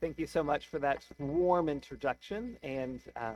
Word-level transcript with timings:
thank 0.00 0.18
you 0.18 0.26
so 0.26 0.42
much 0.42 0.66
for 0.66 0.78
that 0.78 1.04
warm 1.18 1.68
introduction. 1.68 2.56
And 2.62 3.00
uh, 3.16 3.32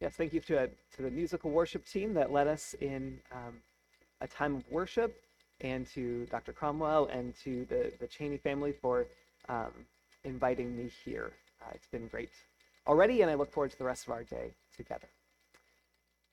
yes, 0.00 0.14
thank 0.14 0.32
you 0.32 0.40
to, 0.40 0.68
to 0.96 1.02
the 1.02 1.10
musical 1.10 1.50
worship 1.50 1.86
team 1.86 2.14
that 2.14 2.32
led 2.32 2.46
us 2.46 2.74
in 2.80 3.18
um, 3.32 3.54
a 4.20 4.26
time 4.26 4.56
of 4.56 4.70
worship, 4.70 5.20
and 5.60 5.86
to 5.86 6.26
Dr. 6.30 6.52
Cromwell 6.52 7.06
and 7.06 7.34
to 7.44 7.64
the, 7.66 7.92
the 8.00 8.06
Cheney 8.06 8.38
family 8.38 8.72
for 8.72 9.06
um, 9.48 9.72
inviting 10.24 10.76
me 10.76 10.90
here. 11.04 11.32
Uh, 11.62 11.70
it's 11.74 11.86
been 11.86 12.08
great 12.08 12.30
already, 12.86 13.22
and 13.22 13.30
I 13.30 13.34
look 13.34 13.52
forward 13.52 13.70
to 13.70 13.78
the 13.78 13.84
rest 13.84 14.06
of 14.06 14.12
our 14.12 14.24
day 14.24 14.50
together. 14.76 15.06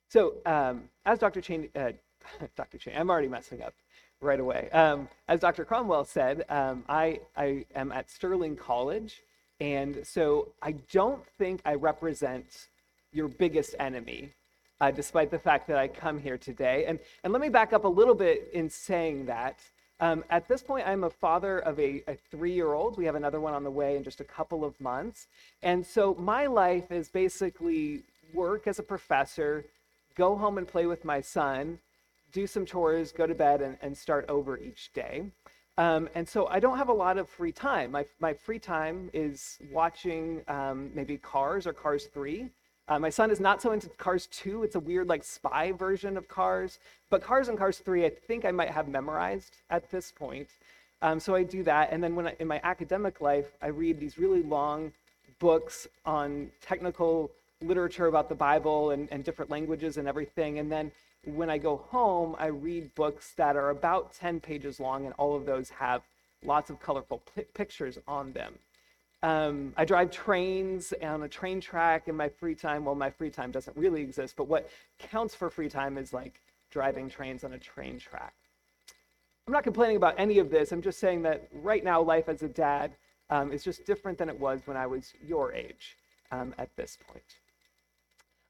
So, 0.10 0.34
um, 0.46 0.90
as 1.06 1.20
Dr. 1.20 1.40
Cheney, 1.40 1.70
uh, 1.76 1.92
Dr. 2.58 2.78
Cheney, 2.78 2.98
I'm 2.98 3.10
already 3.10 3.28
messing 3.28 3.62
up 3.62 3.74
right 4.22 4.40
away. 4.40 4.70
Um, 4.72 5.10
as 5.28 5.40
Dr. 5.40 5.66
Cromwell 5.66 6.06
said, 6.06 6.46
um, 6.50 6.84
I, 6.88 7.20
I 7.36 7.66
am 7.76 7.92
at 7.92 8.10
Sterling 8.10 8.56
College, 8.56 9.22
and 9.60 10.06
so 10.06 10.50
I 10.62 10.74
don't 10.92 11.26
think 11.38 11.62
I 11.66 11.74
represent 11.76 12.68
your 13.12 13.28
biggest 13.28 13.76
enemy, 13.80 14.32
uh, 14.80 14.92
despite 14.92 15.32
the 15.32 15.40
fact 15.40 15.68
that 15.68 15.78
I 15.78 15.88
come 15.88 16.20
here 16.20 16.38
today. 16.38 16.86
And, 16.86 17.00
and 17.24 17.34
let 17.34 17.42
me 17.42 17.50
back 17.50 17.74
up 17.74 17.84
a 17.84 17.88
little 17.90 18.16
bit 18.16 18.50
in 18.54 18.70
saying 18.70 19.26
that. 19.26 19.60
Um, 20.00 20.24
at 20.30 20.48
this 20.48 20.64
point, 20.64 20.88
I'm 20.88 21.04
a 21.04 21.10
father 21.10 21.60
of 21.60 21.80
a, 21.80 22.04
a 22.08 22.16
three 22.32 22.54
year 22.54 22.74
old. 22.74 22.98
We 22.98 23.06
have 23.06 23.16
another 23.16 23.40
one 23.40 23.54
on 23.54 23.64
the 23.64 23.70
way 23.70 23.96
in 23.96 24.04
just 24.04 24.20
a 24.20 24.24
couple 24.24 24.64
of 24.64 24.80
months. 24.82 25.28
And 25.62 25.86
so 25.86 26.16
my 26.16 26.48
life 26.48 26.92
is 26.92 27.10
basically 27.10 28.02
work 28.34 28.66
as 28.66 28.80
a 28.80 28.84
professor, 28.84 29.66
go 30.16 30.36
home 30.36 30.58
and 30.58 30.68
play 30.68 30.88
with 30.88 31.06
my 31.06 31.22
son, 31.22 31.80
do 32.32 32.48
some 32.48 32.66
chores, 32.66 33.12
go 33.12 33.28
to 33.28 33.36
bed, 33.36 33.62
and, 33.62 33.78
and 33.82 33.98
start 33.98 34.26
over 34.30 34.58
each 34.58 34.92
day. 34.94 35.26
Um, 35.78 36.10
and 36.16 36.28
so 36.28 36.48
I 36.48 36.60
don't 36.60 36.78
have 36.78 36.90
a 36.90 36.94
lot 36.94 37.18
of 37.18 37.30
free 37.30 37.52
time. 37.52 37.92
My, 37.92 38.06
my 38.20 38.34
free 38.34 38.60
time 38.60 39.10
is 39.14 39.58
watching 39.72 40.42
um, 40.48 40.92
maybe 40.94 41.18
Cars 41.18 41.66
or 41.66 41.74
Cars 41.74 42.06
3. 42.14 42.50
Uh, 42.88 43.00
my 43.00 43.10
son 43.10 43.32
is 43.32 43.40
not 43.40 43.62
so 43.62 43.72
into 43.72 43.88
Cars 43.90 44.28
2. 44.28 44.64
It's 44.64 44.76
a 44.76 44.80
weird, 44.80 45.08
like, 45.08 45.24
spy 45.24 45.72
version 45.72 46.18
of 46.18 46.28
Cars. 46.28 46.80
But 47.10 47.24
Cars 47.24 47.48
and 47.48 47.58
Cars 47.58 47.78
3, 47.78 48.06
I 48.06 48.10
think 48.10 48.44
I 48.44 48.52
might 48.52 48.70
have 48.70 48.90
memorized 48.90 49.56
at 49.70 49.90
this 49.90 50.12
point. 50.12 50.50
Um, 51.02 51.20
so 51.20 51.34
I 51.34 51.44
do 51.44 51.64
that. 51.64 51.92
And 51.92 52.04
then 52.04 52.16
when 52.16 52.28
I, 52.28 52.36
in 52.40 52.48
my 52.48 52.60
academic 52.64 53.22
life, 53.22 53.56
I 53.62 53.68
read 53.68 54.00
these 54.00 54.18
really 54.18 54.44
long 54.44 54.92
books 55.40 55.88
on 56.06 56.52
technical 56.62 57.32
literature 57.62 58.08
about 58.08 58.30
the 58.30 58.36
Bible 58.36 58.92
and, 58.92 59.08
and 59.12 59.24
different 59.24 59.50
languages 59.50 59.98
and 59.98 60.08
everything. 60.08 60.60
And 60.60 60.72
then 60.72 60.92
when 61.26 61.50
I 61.50 61.58
go 61.58 61.78
home, 61.78 62.36
I 62.40 62.48
read 62.48 62.94
books 62.96 63.34
that 63.38 63.56
are 63.56 63.70
about 63.70 64.14
10 64.14 64.40
pages 64.40 64.80
long, 64.80 65.06
and 65.06 65.14
all 65.18 65.36
of 65.36 65.46
those 65.46 65.70
have 65.72 66.02
lots 66.44 66.70
of 66.70 66.80
colorful 66.80 67.22
p- 67.36 67.44
pictures 67.54 68.00
on 68.08 68.34
them. 68.34 68.58
Um, 69.24 69.74
I 69.78 69.86
drive 69.86 70.10
trains 70.10 70.94
on 71.04 71.22
a 71.24 71.28
train 71.28 71.62
track 71.62 72.08
in 72.08 72.16
my 72.16 72.30
free 72.30 72.56
time. 72.56 72.86
Well, 72.86 72.96
my 72.96 73.12
free 73.12 73.30
time 73.30 73.52
doesn't 73.52 73.78
really 73.78 74.02
exist, 74.02 74.36
but 74.36 74.48
what 74.48 74.70
counts 74.98 75.36
for 75.36 75.52
free 75.52 75.70
time 75.70 75.98
is 76.00 76.12
like 76.12 76.42
driving 76.72 77.08
trains 77.08 77.44
on 77.44 77.54
a 77.54 77.60
train 77.60 78.00
track. 78.00 78.34
I'm 79.46 79.54
not 79.54 79.64
complaining 79.64 79.98
about 79.98 80.16
any 80.18 80.40
of 80.40 80.50
this. 80.50 80.72
I'm 80.72 80.82
just 80.82 81.00
saying 81.00 81.22
that 81.24 81.48
right 81.54 81.84
now, 81.84 82.02
life 82.02 82.30
as 82.30 82.42
a 82.42 82.48
dad 82.48 82.94
um, 83.30 83.52
is 83.52 83.64
just 83.64 83.86
different 83.86 84.18
than 84.18 84.30
it 84.30 84.40
was 84.40 84.62
when 84.66 84.78
I 84.78 84.88
was 84.88 85.14
your 85.26 85.54
age 85.54 85.98
um, 86.32 86.56
at 86.58 86.76
this 86.76 86.98
point. 87.08 87.41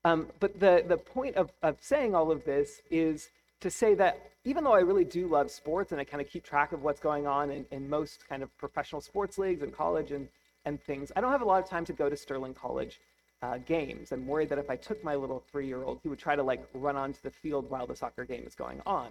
Um, 0.03 0.27
but 0.39 0.59
the, 0.59 0.83
the 0.87 0.97
point 0.97 1.35
of, 1.35 1.51
of 1.61 1.77
saying 1.81 2.15
all 2.15 2.31
of 2.31 2.43
this 2.45 2.81
is 2.89 3.29
to 3.59 3.69
say 3.69 3.93
that 3.95 4.31
even 4.43 4.63
though 4.63 4.73
I 4.73 4.79
really 4.79 5.05
do 5.05 5.27
love 5.27 5.51
sports 5.51 5.91
and 5.91 6.01
I 6.01 6.03
kind 6.03 6.21
of 6.21 6.29
keep 6.29 6.43
track 6.43 6.71
of 6.71 6.81
what's 6.81 6.99
going 6.99 7.27
on 7.27 7.51
in, 7.51 7.65
in 7.71 7.87
most 7.87 8.27
kind 8.27 8.41
of 8.41 8.55
professional 8.57 9.01
sports 9.01 9.37
leagues 9.37 9.61
and 9.61 9.71
college 9.71 10.11
and, 10.11 10.27
and 10.65 10.81
things, 10.81 11.11
I 11.15 11.21
don't 11.21 11.31
have 11.31 11.43
a 11.43 11.45
lot 11.45 11.63
of 11.63 11.69
time 11.69 11.85
to 11.85 11.93
go 11.93 12.09
to 12.09 12.17
Sterling 12.17 12.55
College 12.55 12.99
uh, 13.43 13.57
games. 13.59 14.11
I'm 14.11 14.25
worried 14.25 14.49
that 14.49 14.57
if 14.57 14.69
I 14.69 14.75
took 14.75 15.03
my 15.03 15.15
little 15.15 15.43
three 15.51 15.67
year 15.67 15.83
old, 15.83 15.99
he 16.01 16.09
would 16.09 16.19
try 16.19 16.35
to 16.35 16.43
like 16.43 16.63
run 16.73 16.95
onto 16.95 17.19
the 17.21 17.31
field 17.31 17.69
while 17.69 17.85
the 17.85 17.95
soccer 17.95 18.25
game 18.25 18.43
is 18.45 18.55
going 18.55 18.81
on. 18.85 19.09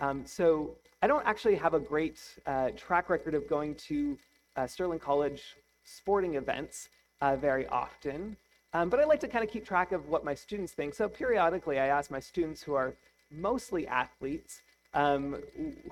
Um, 0.00 0.24
so 0.26 0.76
I 1.02 1.08
don't 1.08 1.26
actually 1.26 1.56
have 1.56 1.74
a 1.74 1.80
great 1.80 2.20
uh, 2.46 2.70
track 2.76 3.10
record 3.10 3.34
of 3.34 3.48
going 3.48 3.74
to 3.86 4.16
uh, 4.56 4.66
Sterling 4.66 5.00
College 5.00 5.56
sporting 5.84 6.34
events 6.34 6.88
uh, 7.20 7.34
very 7.36 7.66
often. 7.66 8.36
Um, 8.74 8.90
but 8.90 9.00
I 9.00 9.04
like 9.04 9.20
to 9.20 9.28
kind 9.28 9.44
of 9.44 9.50
keep 9.50 9.64
track 9.64 9.92
of 9.92 10.08
what 10.08 10.24
my 10.24 10.34
students 10.34 10.72
think. 10.72 10.94
So 10.94 11.08
periodically, 11.08 11.78
I 11.78 11.86
ask 11.86 12.10
my 12.10 12.20
students 12.20 12.62
who 12.62 12.74
are 12.74 12.94
mostly 13.30 13.86
athletes 13.86 14.60
um, 14.94 15.36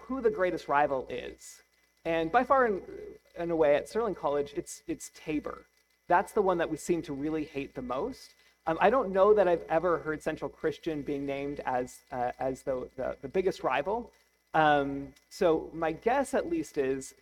who 0.00 0.20
the 0.20 0.30
greatest 0.30 0.68
rival 0.68 1.06
is. 1.08 1.62
And 2.04 2.30
by 2.30 2.44
far, 2.44 2.66
in, 2.66 2.80
in 3.38 3.50
a 3.50 3.56
way, 3.56 3.76
at 3.76 3.88
Sterling 3.88 4.14
College, 4.14 4.52
it's, 4.56 4.82
it's 4.86 5.10
Tabor. 5.14 5.64
That's 6.08 6.32
the 6.32 6.42
one 6.42 6.58
that 6.58 6.70
we 6.70 6.76
seem 6.76 7.02
to 7.02 7.12
really 7.12 7.44
hate 7.44 7.74
the 7.74 7.82
most. 7.82 8.30
Um, 8.66 8.78
I 8.80 8.90
don't 8.90 9.12
know 9.12 9.34
that 9.34 9.48
I've 9.48 9.64
ever 9.68 9.98
heard 9.98 10.22
Central 10.22 10.48
Christian 10.48 11.02
being 11.02 11.26
named 11.26 11.60
as, 11.66 11.98
uh, 12.12 12.32
as 12.38 12.62
the, 12.62 12.88
the, 12.96 13.16
the, 13.22 13.28
biggest 13.28 13.62
rival. 13.62 14.10
Um, 14.54 15.08
so 15.30 15.70
my 15.72 15.92
guess, 15.92 16.34
at 16.34 16.50
least, 16.50 16.78
is 16.78 17.14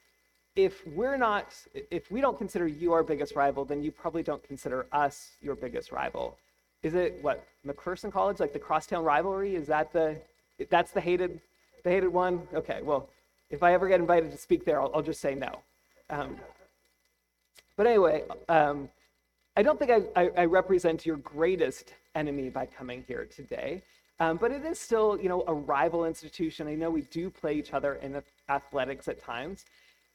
if 0.57 0.87
we're 0.87 1.17
not, 1.17 1.53
if 1.91 2.11
we 2.11 2.21
don't 2.21 2.39
consider 2.39 2.67
you 2.67 2.93
our 2.93 3.03
biggest 3.03 3.35
rival, 3.35 3.65
then 3.65 3.83
you 3.83 3.91
probably 3.91 4.23
don't 4.23 4.43
consider 4.47 4.87
us 4.93 5.31
your 5.43 5.57
biggest 5.57 5.91
rival. 5.91 6.37
Is 6.83 6.95
it 6.95 7.19
what 7.23 7.45
McPherson 7.67 8.13
College, 8.13 8.41
like 8.41 8.53
the 8.53 8.59
crosstown 8.59 9.05
rivalry? 9.05 9.57
Is 9.57 9.67
that 9.67 9.93
the, 9.93 10.17
that's 10.71 10.93
the 10.93 11.01
hated, 11.01 11.41
the 11.83 11.91
hated 11.91 12.09
one? 12.09 12.47
Okay, 12.53 12.81
well, 12.83 13.09
if 13.51 13.63
I 13.63 13.73
ever 13.73 13.89
get 13.89 14.01
invited 14.01 14.31
to 14.31 14.39
speak 14.39 14.65
there, 14.65 14.81
I'll, 14.81 14.91
I'll 14.95 15.03
just 15.03 15.21
say 15.21 15.35
no. 15.35 15.59
Um, 16.11 16.37
but 17.77 17.87
anyway, 17.87 18.23
um, 18.49 18.89
I 19.57 19.63
don't 19.63 19.79
think 19.79 19.91
I, 19.91 20.03
I, 20.21 20.31
I, 20.37 20.45
represent 20.45 21.07
your 21.07 21.17
greatest 21.17 21.95
enemy 22.15 22.51
by 22.51 22.67
coming 22.67 23.05
here 23.09 23.25
today. 23.25 23.83
Um, 24.21 24.37
but 24.37 24.53
it 24.53 24.65
is 24.65 24.79
still, 24.79 25.19
you 25.21 25.29
know, 25.29 25.43
a 25.49 25.55
rival 25.55 26.05
institution. 26.05 26.69
I 26.69 26.75
know 26.75 26.91
we 26.91 27.03
do 27.03 27.31
play 27.31 27.55
each 27.55 27.73
other 27.73 27.95
in 27.97 28.23
athletics 28.49 29.09
at 29.09 29.21
times. 29.21 29.65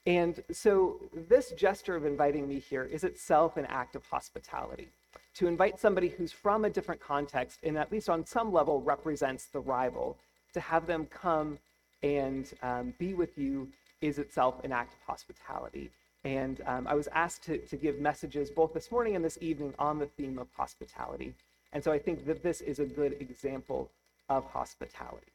And 0.05 0.43
so 0.51 0.97
this 1.13 1.51
gesture 1.51 1.95
of 1.95 2.05
inviting 2.05 2.47
me 2.47 2.59
here 2.59 2.83
is 2.83 3.03
itself 3.03 3.57
an 3.57 3.65
act 3.65 3.95
of 3.95 4.05
hospitality. 4.05 4.89
To 5.35 5.47
invite 5.47 5.79
somebody 5.79 6.09
who's 6.09 6.31
from 6.31 6.65
a 6.65 6.69
different 6.69 7.01
context 7.01 7.59
and 7.63 7.77
at 7.77 7.91
least 7.91 8.09
on 8.09 8.25
some 8.25 8.51
level 8.51 8.81
represents 8.81 9.45
the 9.45 9.59
rival, 9.59 10.17
to 10.53 10.59
have 10.59 10.87
them 10.87 11.05
come 11.05 11.59
and 12.01 12.51
um, 12.63 12.93
be 12.97 13.13
with 13.13 13.37
you 13.37 13.67
is 14.01 14.17
itself 14.17 14.63
an 14.63 14.71
act 14.71 14.93
of 14.93 14.99
hospitality. 15.05 15.89
And 16.23 16.61
um, 16.65 16.87
I 16.87 16.95
was 16.95 17.07
asked 17.13 17.43
to, 17.43 17.57
to 17.57 17.75
give 17.75 17.99
messages 17.99 18.49
both 18.49 18.73
this 18.73 18.91
morning 18.91 19.15
and 19.15 19.23
this 19.23 19.37
evening 19.41 19.73
on 19.77 19.99
the 19.99 20.05
theme 20.05 20.39
of 20.39 20.47
hospitality. 20.55 21.33
And 21.71 21.83
so 21.83 21.91
I 21.91 21.99
think 21.99 22.25
that 22.25 22.41
this 22.41 22.61
is 22.61 22.79
a 22.79 22.85
good 22.85 23.17
example 23.19 23.89
of 24.27 24.45
hospitality. 24.45 25.27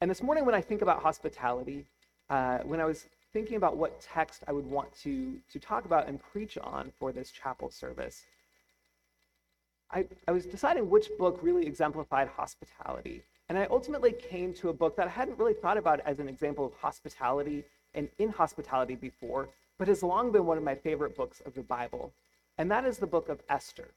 And 0.00 0.10
this 0.10 0.22
morning, 0.22 0.44
when 0.44 0.54
I 0.54 0.60
think 0.60 0.82
about 0.82 1.02
hospitality, 1.02 1.84
uh, 2.30 2.58
when 2.58 2.80
I 2.80 2.84
was 2.84 3.06
thinking 3.32 3.56
about 3.56 3.76
what 3.76 4.00
text 4.00 4.44
I 4.46 4.52
would 4.52 4.66
want 4.66 4.92
to, 5.02 5.38
to 5.50 5.58
talk 5.58 5.84
about 5.84 6.08
and 6.08 6.20
preach 6.20 6.58
on 6.58 6.92
for 6.98 7.12
this 7.12 7.30
chapel 7.30 7.70
service, 7.70 8.22
I, 9.90 10.06
I 10.26 10.32
was 10.32 10.46
deciding 10.46 10.88
which 10.88 11.08
book 11.18 11.38
really 11.42 11.66
exemplified 11.66 12.28
hospitality. 12.28 13.22
And 13.48 13.58
I 13.58 13.66
ultimately 13.70 14.12
came 14.12 14.54
to 14.54 14.70
a 14.70 14.72
book 14.72 14.96
that 14.96 15.06
I 15.06 15.10
hadn't 15.10 15.38
really 15.38 15.54
thought 15.54 15.76
about 15.76 16.00
as 16.00 16.18
an 16.18 16.28
example 16.28 16.64
of 16.64 16.72
hospitality 16.74 17.64
and 17.94 18.08
inhospitality 18.18 18.94
before, 18.94 19.50
but 19.78 19.88
has 19.88 20.02
long 20.02 20.32
been 20.32 20.46
one 20.46 20.56
of 20.56 20.64
my 20.64 20.74
favorite 20.74 21.14
books 21.14 21.42
of 21.44 21.54
the 21.54 21.62
Bible. 21.62 22.12
And 22.56 22.70
that 22.70 22.84
is 22.84 22.98
the 22.98 23.06
book 23.06 23.28
of 23.28 23.42
Esther. 23.48 23.88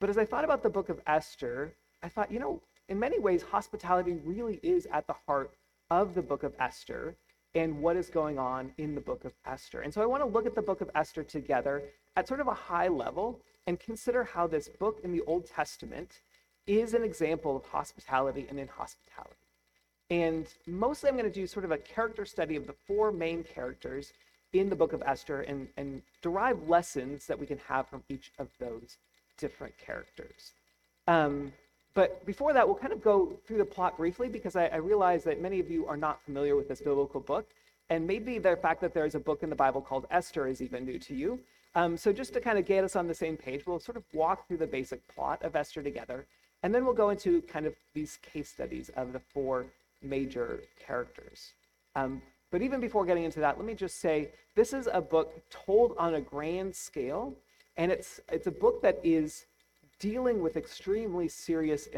But 0.00 0.08
as 0.08 0.16
I 0.16 0.24
thought 0.24 0.44
about 0.44 0.62
the 0.62 0.70
book 0.70 0.88
of 0.88 1.00
Esther, 1.06 1.74
I 2.02 2.08
thought, 2.08 2.32
you 2.32 2.38
know, 2.38 2.62
in 2.88 2.98
many 2.98 3.18
ways, 3.18 3.42
hospitality 3.42 4.18
really 4.24 4.58
is 4.62 4.86
at 4.90 5.06
the 5.06 5.14
heart 5.26 5.50
of 5.90 6.14
the 6.14 6.22
book 6.22 6.42
of 6.42 6.54
Esther 6.58 7.14
and 7.54 7.80
what 7.80 7.96
is 7.96 8.08
going 8.08 8.38
on 8.38 8.72
in 8.78 8.94
the 8.94 9.00
book 9.00 9.24
of 9.24 9.32
Esther. 9.44 9.80
And 9.80 9.92
so 9.92 10.02
I 10.02 10.06
want 10.06 10.22
to 10.22 10.28
look 10.28 10.46
at 10.46 10.54
the 10.54 10.62
book 10.62 10.80
of 10.80 10.90
Esther 10.94 11.24
together 11.24 11.82
at 12.16 12.28
sort 12.28 12.40
of 12.40 12.48
a 12.48 12.54
high 12.54 12.88
level 12.88 13.40
and 13.66 13.78
consider 13.78 14.24
how 14.24 14.46
this 14.46 14.68
book 14.68 15.00
in 15.02 15.12
the 15.12 15.22
Old 15.22 15.46
Testament 15.46 16.20
is 16.66 16.94
an 16.94 17.02
example 17.02 17.56
of 17.56 17.64
hospitality 17.64 18.46
and 18.48 18.58
inhospitality. 18.58 19.36
And 20.10 20.46
mostly 20.66 21.08
I'm 21.08 21.16
going 21.16 21.30
to 21.30 21.34
do 21.34 21.46
sort 21.46 21.64
of 21.64 21.70
a 21.70 21.78
character 21.78 22.24
study 22.24 22.56
of 22.56 22.66
the 22.66 22.72
four 22.72 23.12
main 23.12 23.44
characters 23.44 24.12
in 24.52 24.68
the 24.68 24.76
book 24.76 24.92
of 24.92 25.02
Esther 25.06 25.42
and, 25.42 25.68
and 25.76 26.02
derive 26.22 26.68
lessons 26.68 27.26
that 27.26 27.38
we 27.38 27.46
can 27.46 27.58
have 27.68 27.88
from 27.88 28.02
each 28.08 28.32
of 28.38 28.48
those 28.58 28.96
different 29.38 29.74
characters. 29.78 30.52
Um, 31.06 31.52
but 31.94 32.24
before 32.24 32.52
that, 32.52 32.66
we'll 32.66 32.76
kind 32.76 32.92
of 32.92 33.02
go 33.02 33.32
through 33.46 33.58
the 33.58 33.64
plot 33.64 33.96
briefly 33.96 34.28
because 34.28 34.54
I, 34.54 34.66
I, 34.66 34.76
realize 34.76 35.24
that 35.24 35.40
many 35.40 35.58
of 35.58 35.70
you 35.70 35.86
are 35.86 35.96
not 35.96 36.22
familiar 36.22 36.54
with 36.54 36.68
this 36.68 36.80
biblical 36.80 37.20
book. 37.20 37.48
And 37.88 38.06
maybe 38.06 38.38
the 38.38 38.56
fact 38.56 38.80
that 38.82 38.94
there's 38.94 39.16
a 39.16 39.20
book 39.20 39.42
in 39.42 39.50
the 39.50 39.56
Bible 39.56 39.80
called 39.80 40.06
Esther 40.10 40.46
is 40.46 40.62
even 40.62 40.84
new 40.84 40.98
to 41.00 41.14
you. 41.14 41.40
Um, 41.74 41.96
so, 41.96 42.12
just 42.12 42.32
to 42.34 42.40
kind 42.40 42.58
of 42.58 42.66
get 42.66 42.84
us 42.84 42.94
on 42.94 43.08
the 43.08 43.14
same 43.14 43.36
page, 43.36 43.66
we'll 43.66 43.80
sort 43.80 43.96
of 43.96 44.04
walk 44.12 44.46
through 44.46 44.58
the 44.58 44.66
basic 44.66 45.06
plot 45.08 45.42
of 45.42 45.56
Esther 45.56 45.82
together. 45.82 46.26
And 46.62 46.74
then 46.74 46.84
we'll 46.84 46.94
go 46.94 47.10
into 47.10 47.42
kind 47.42 47.66
of 47.66 47.74
these 47.94 48.18
case 48.22 48.48
studies 48.48 48.90
of 48.96 49.12
the 49.12 49.20
four 49.20 49.66
major 50.02 50.60
characters. 50.84 51.52
Um, 51.96 52.22
But 52.50 52.62
even 52.62 52.80
before 52.80 53.04
getting 53.04 53.24
into 53.24 53.40
that, 53.40 53.58
let 53.58 53.66
me 53.66 53.74
just 53.74 54.00
say 54.00 54.30
this 54.56 54.72
is 54.72 54.88
a 54.92 55.00
book 55.00 55.40
told 55.50 55.94
on 55.96 56.14
a 56.14 56.20
grand 56.20 56.74
scale, 56.74 57.34
and 57.76 57.92
it's, 57.92 58.20
it's 58.30 58.48
a 58.48 58.50
book 58.50 58.82
that 58.82 58.98
is 59.04 59.46
dealing 60.00 60.42
with 60.42 60.56
extremely 60.56 61.28
serious 61.28 61.88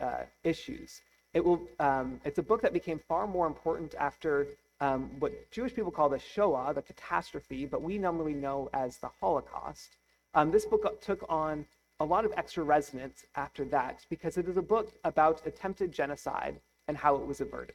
uh, 0.00 0.22
issues. 0.44 1.02
It 1.34 1.44
will, 1.44 1.60
um, 1.78 2.20
it's 2.24 2.38
a 2.38 2.42
book 2.42 2.62
that 2.62 2.72
became 2.72 2.98
far 2.98 3.26
more 3.26 3.46
important 3.46 3.94
after 3.98 4.46
um, 4.80 5.10
what 5.18 5.50
Jewish 5.50 5.74
people 5.74 5.90
call 5.90 6.08
the 6.08 6.18
Shoah, 6.18 6.72
the 6.72 6.82
catastrophe, 6.82 7.66
but 7.66 7.82
we 7.82 7.98
normally 7.98 8.32
know 8.32 8.70
as 8.72 8.96
the 8.96 9.10
Holocaust. 9.20 9.96
Um, 10.34 10.50
this 10.50 10.64
book 10.64 11.00
took 11.02 11.26
on 11.28 11.66
a 12.00 12.04
lot 12.04 12.24
of 12.24 12.32
extra 12.36 12.62
resonance 12.62 13.24
after 13.34 13.64
that 13.66 14.06
because 14.08 14.38
it 14.38 14.48
is 14.48 14.56
a 14.56 14.62
book 14.62 14.92
about 15.04 15.44
attempted 15.46 15.92
genocide 15.92 16.60
and 16.86 16.96
how 16.96 17.16
it 17.16 17.26
was 17.26 17.40
averted. 17.40 17.74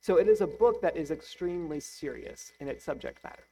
So 0.00 0.16
it 0.16 0.28
is 0.28 0.40
a 0.40 0.46
book 0.46 0.80
that 0.80 0.96
is 0.96 1.10
extremely 1.10 1.78
serious 1.78 2.52
in 2.58 2.68
its 2.68 2.82
subject 2.82 3.22
matter. 3.22 3.44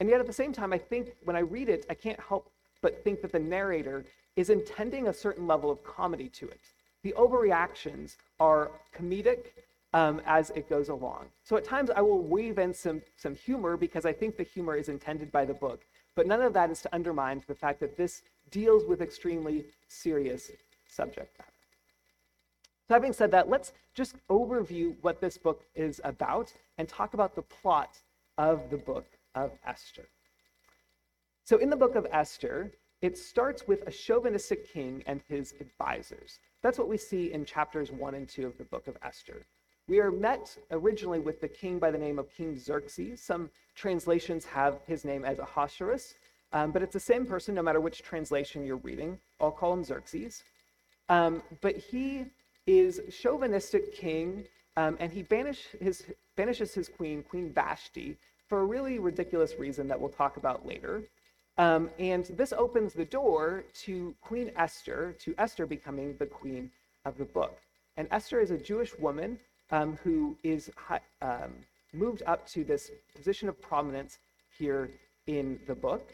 And 0.00 0.08
yet 0.10 0.20
at 0.20 0.26
the 0.26 0.32
same 0.32 0.52
time, 0.52 0.72
I 0.72 0.78
think 0.78 1.14
when 1.24 1.34
I 1.34 1.40
read 1.40 1.70
it, 1.70 1.86
I 1.88 1.94
can't 1.94 2.20
help 2.20 2.50
but 2.82 3.02
think 3.04 3.22
that 3.22 3.32
the 3.32 3.38
narrator 3.38 4.04
is 4.36 4.50
intending 4.50 5.08
a 5.08 5.12
certain 5.12 5.46
level 5.46 5.70
of 5.70 5.82
comedy 5.84 6.28
to 6.28 6.48
it. 6.48 6.60
The 7.02 7.14
overreactions 7.18 8.16
are 8.40 8.70
comedic 8.96 9.46
um, 9.94 10.22
as 10.24 10.50
it 10.50 10.68
goes 10.68 10.88
along. 10.88 11.26
So 11.44 11.56
at 11.56 11.64
times 11.64 11.90
I 11.90 12.00
will 12.00 12.22
weave 12.22 12.58
in 12.58 12.72
some, 12.72 13.02
some 13.16 13.34
humor 13.34 13.76
because 13.76 14.06
I 14.06 14.12
think 14.12 14.36
the 14.36 14.42
humor 14.42 14.76
is 14.76 14.88
intended 14.88 15.30
by 15.30 15.44
the 15.44 15.54
book. 15.54 15.84
But 16.14 16.26
none 16.26 16.42
of 16.42 16.52
that 16.54 16.70
is 16.70 16.80
to 16.82 16.94
undermine 16.94 17.42
the 17.46 17.54
fact 17.54 17.80
that 17.80 17.96
this 17.96 18.22
deals 18.50 18.84
with 18.86 19.00
extremely 19.02 19.64
serious 19.88 20.50
subject 20.86 21.38
matter. 21.38 21.50
So 22.88 22.94
having 22.94 23.12
said 23.12 23.30
that, 23.30 23.48
let's 23.48 23.72
just 23.94 24.16
overview 24.28 24.94
what 25.00 25.20
this 25.20 25.38
book 25.38 25.64
is 25.74 26.00
about 26.04 26.52
and 26.78 26.88
talk 26.88 27.14
about 27.14 27.34
the 27.34 27.42
plot 27.42 27.98
of 28.38 28.70
the 28.70 28.76
book 28.76 29.06
of 29.34 29.52
Esther. 29.66 30.06
So 31.44 31.58
in 31.58 31.70
the 31.70 31.76
book 31.76 31.94
of 31.96 32.06
Esther, 32.12 32.70
it 33.02 33.18
starts 33.18 33.66
with 33.66 33.86
a 33.86 33.90
chauvinistic 33.90 34.72
king 34.72 35.02
and 35.06 35.20
his 35.28 35.54
advisors. 35.60 36.38
That's 36.62 36.78
what 36.78 36.88
we 36.88 36.96
see 36.96 37.32
in 37.32 37.44
chapters 37.44 37.90
1 37.90 38.14
and 38.14 38.28
2 38.28 38.46
of 38.46 38.56
the 38.56 38.64
book 38.64 38.86
of 38.86 38.96
Esther. 39.02 39.44
We 39.88 39.98
are 39.98 40.12
met 40.12 40.56
originally 40.70 41.18
with 41.18 41.40
the 41.40 41.48
king 41.48 41.80
by 41.80 41.90
the 41.90 41.98
name 41.98 42.20
of 42.20 42.32
King 42.32 42.56
Xerxes. 42.56 43.20
Some 43.20 43.50
translations 43.74 44.44
have 44.44 44.78
his 44.86 45.04
name 45.04 45.24
as 45.24 45.40
Ahasuerus, 45.40 46.14
um, 46.52 46.70
but 46.70 46.82
it's 46.82 46.92
the 46.92 47.00
same 47.00 47.26
person 47.26 47.56
no 47.56 47.62
matter 47.62 47.80
which 47.80 48.02
translation 48.02 48.64
you're 48.64 48.76
reading. 48.76 49.18
I'll 49.40 49.50
call 49.50 49.72
him 49.72 49.82
Xerxes. 49.82 50.44
Um, 51.08 51.42
but 51.60 51.76
he 51.76 52.26
is 52.68 53.00
chauvinistic 53.10 53.92
king, 53.96 54.44
um, 54.76 54.96
and 55.00 55.10
he 55.10 55.22
banish 55.22 55.66
his, 55.80 56.04
banishes 56.36 56.72
his 56.72 56.88
queen, 56.88 57.24
Queen 57.24 57.52
Vashti, 57.52 58.16
for 58.46 58.60
a 58.60 58.64
really 58.64 59.00
ridiculous 59.00 59.54
reason 59.58 59.88
that 59.88 59.98
we'll 59.98 60.10
talk 60.10 60.36
about 60.36 60.64
later. 60.64 61.02
Um, 61.62 61.90
and 62.00 62.24
this 62.40 62.52
opens 62.52 62.92
the 62.92 63.04
door 63.04 63.64
to 63.84 64.14
Queen 64.20 64.50
Esther, 64.56 65.14
to 65.20 65.32
Esther 65.38 65.64
becoming 65.64 66.16
the 66.18 66.26
queen 66.26 66.72
of 67.04 67.16
the 67.16 67.24
book. 67.24 67.56
And 67.96 68.08
Esther 68.10 68.40
is 68.40 68.50
a 68.50 68.58
Jewish 68.58 68.98
woman 68.98 69.38
um, 69.70 69.96
who 70.02 70.36
is 70.42 70.72
um, 71.20 71.52
moved 71.92 72.24
up 72.26 72.48
to 72.48 72.64
this 72.64 72.90
position 73.14 73.48
of 73.48 73.60
prominence 73.60 74.18
here 74.58 74.90
in 75.28 75.60
the 75.68 75.74
book. 75.74 76.04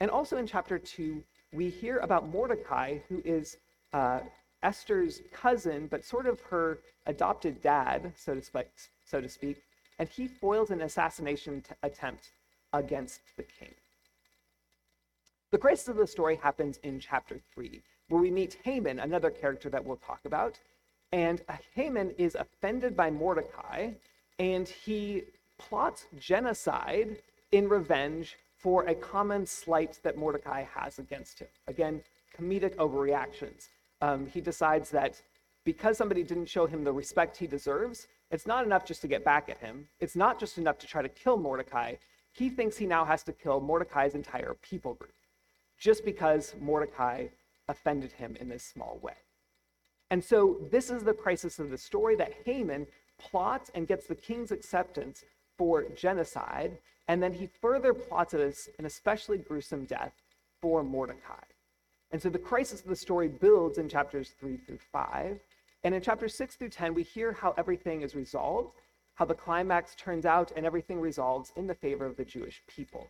And 0.00 0.10
also 0.10 0.36
in 0.36 0.46
chapter 0.46 0.78
two, 0.78 1.22
we 1.54 1.70
hear 1.70 1.98
about 2.00 2.28
Mordecai, 2.28 2.98
who 3.08 3.22
is 3.24 3.56
uh, 3.94 4.20
Esther's 4.62 5.22
cousin, 5.32 5.86
but 5.86 6.04
sort 6.04 6.26
of 6.26 6.38
her 6.42 6.80
adopted 7.06 7.62
dad, 7.62 8.12
so 8.14 8.34
to 8.34 8.42
speak. 8.42 8.68
So 9.06 9.22
to 9.22 9.28
speak 9.28 9.62
and 9.98 10.08
he 10.08 10.28
foils 10.28 10.70
an 10.70 10.82
assassination 10.82 11.62
t- 11.62 11.74
attempt 11.82 12.30
against 12.72 13.20
the 13.36 13.42
king. 13.42 13.74
The 15.50 15.56
crisis 15.56 15.88
of 15.88 15.96
the 15.96 16.06
story 16.06 16.36
happens 16.36 16.78
in 16.82 17.00
chapter 17.00 17.40
three, 17.54 17.80
where 18.08 18.20
we 18.20 18.30
meet 18.30 18.58
Haman, 18.64 18.98
another 18.98 19.30
character 19.30 19.70
that 19.70 19.82
we'll 19.82 19.96
talk 19.96 20.20
about. 20.26 20.58
And 21.10 21.40
Haman 21.74 22.10
is 22.18 22.34
offended 22.34 22.94
by 22.94 23.10
Mordecai, 23.10 23.92
and 24.38 24.68
he 24.68 25.22
plots 25.56 26.06
genocide 26.18 27.22
in 27.50 27.66
revenge 27.66 28.36
for 28.58 28.84
a 28.84 28.94
common 28.94 29.46
slight 29.46 29.98
that 30.02 30.18
Mordecai 30.18 30.64
has 30.64 30.98
against 30.98 31.38
him. 31.38 31.48
Again, 31.66 32.02
comedic 32.38 32.76
overreactions. 32.76 33.68
Um, 34.02 34.26
he 34.26 34.42
decides 34.42 34.90
that 34.90 35.22
because 35.64 35.96
somebody 35.96 36.24
didn't 36.24 36.50
show 36.50 36.66
him 36.66 36.84
the 36.84 36.92
respect 36.92 37.38
he 37.38 37.46
deserves, 37.46 38.06
it's 38.30 38.46
not 38.46 38.66
enough 38.66 38.84
just 38.84 39.00
to 39.00 39.08
get 39.08 39.24
back 39.24 39.48
at 39.48 39.56
him. 39.56 39.88
It's 39.98 40.14
not 40.14 40.38
just 40.38 40.58
enough 40.58 40.78
to 40.80 40.86
try 40.86 41.00
to 41.00 41.08
kill 41.08 41.38
Mordecai. 41.38 41.94
He 42.32 42.50
thinks 42.50 42.76
he 42.76 42.84
now 42.84 43.06
has 43.06 43.22
to 43.22 43.32
kill 43.32 43.60
Mordecai's 43.60 44.14
entire 44.14 44.52
people 44.60 44.92
group 44.92 45.12
just 45.78 46.04
because 46.04 46.54
Mordecai 46.60 47.26
offended 47.68 48.12
him 48.12 48.36
in 48.40 48.48
this 48.48 48.64
small 48.64 48.98
way. 49.02 49.16
And 50.10 50.24
so 50.24 50.58
this 50.70 50.90
is 50.90 51.04
the 51.04 51.12
crisis 51.12 51.58
of 51.58 51.70
the 51.70 51.78
story 51.78 52.16
that 52.16 52.32
Haman 52.44 52.86
plots 53.18 53.70
and 53.74 53.86
gets 53.86 54.06
the 54.06 54.14
king's 54.14 54.50
acceptance 54.50 55.24
for 55.56 55.84
genocide, 55.94 56.78
and 57.08 57.22
then 57.22 57.32
he 57.32 57.48
further 57.60 57.92
plots 57.92 58.34
an 58.34 58.52
especially 58.84 59.38
gruesome 59.38 59.84
death 59.84 60.12
for 60.60 60.82
Mordecai. 60.82 61.44
And 62.10 62.22
so 62.22 62.30
the 62.30 62.38
crisis 62.38 62.80
of 62.80 62.88
the 62.88 62.96
story 62.96 63.28
builds 63.28 63.78
in 63.78 63.88
chapters 63.88 64.34
3 64.40 64.56
through 64.56 64.78
5. 64.92 65.38
And 65.84 65.94
in 65.94 66.00
chapters 66.00 66.34
6 66.34 66.56
through 66.56 66.70
10, 66.70 66.94
we 66.94 67.02
hear 67.02 67.32
how 67.32 67.54
everything 67.56 68.02
is 68.02 68.14
resolved, 68.14 68.72
how 69.14 69.24
the 69.24 69.34
climax 69.34 69.94
turns 69.94 70.24
out, 70.24 70.52
and 70.56 70.64
everything 70.64 71.00
resolves 71.00 71.52
in 71.56 71.66
the 71.66 71.74
favor 71.74 72.06
of 72.06 72.16
the 72.16 72.24
Jewish 72.24 72.62
people. 72.66 73.08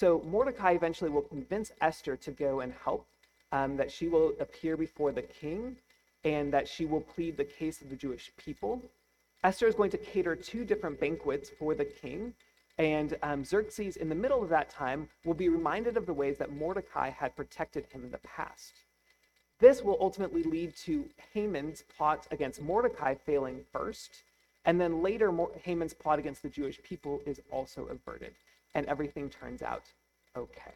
So 0.00 0.22
Mordecai 0.24 0.72
eventually 0.72 1.10
will 1.10 1.20
convince 1.20 1.72
Esther 1.82 2.16
to 2.16 2.30
go 2.30 2.60
and 2.60 2.72
help, 2.72 3.06
um, 3.52 3.76
that 3.76 3.90
she 3.90 4.08
will 4.08 4.32
appear 4.40 4.74
before 4.74 5.12
the 5.12 5.20
king, 5.20 5.76
and 6.24 6.50
that 6.54 6.66
she 6.66 6.86
will 6.86 7.02
plead 7.02 7.36
the 7.36 7.44
case 7.44 7.82
of 7.82 7.90
the 7.90 7.96
Jewish 7.96 8.32
people. 8.38 8.80
Esther 9.44 9.66
is 9.66 9.74
going 9.74 9.90
to 9.90 9.98
cater 9.98 10.34
two 10.34 10.64
different 10.64 10.98
banquets 10.98 11.50
for 11.50 11.74
the 11.74 11.84
king, 11.84 12.32
and 12.78 13.18
um, 13.22 13.44
Xerxes, 13.44 13.98
in 13.98 14.08
the 14.08 14.14
middle 14.14 14.42
of 14.42 14.48
that 14.48 14.70
time, 14.70 15.06
will 15.26 15.34
be 15.34 15.50
reminded 15.50 15.98
of 15.98 16.06
the 16.06 16.14
ways 16.14 16.38
that 16.38 16.50
Mordecai 16.50 17.10
had 17.10 17.36
protected 17.36 17.84
him 17.92 18.02
in 18.02 18.10
the 18.10 18.26
past. 18.36 18.72
This 19.58 19.82
will 19.82 19.98
ultimately 20.00 20.44
lead 20.44 20.74
to 20.76 21.10
Haman's 21.34 21.84
plot 21.94 22.26
against 22.30 22.62
Mordecai 22.62 23.16
failing 23.16 23.66
first, 23.70 24.22
and 24.64 24.80
then 24.80 25.02
later 25.02 25.30
Haman's 25.62 25.92
plot 25.92 26.18
against 26.18 26.42
the 26.42 26.48
Jewish 26.48 26.82
people 26.82 27.20
is 27.26 27.42
also 27.50 27.84
averted, 27.84 28.32
and 28.74 28.86
everything 28.86 29.28
turns 29.28 29.62
out 29.62 29.84
okay. 30.36 30.74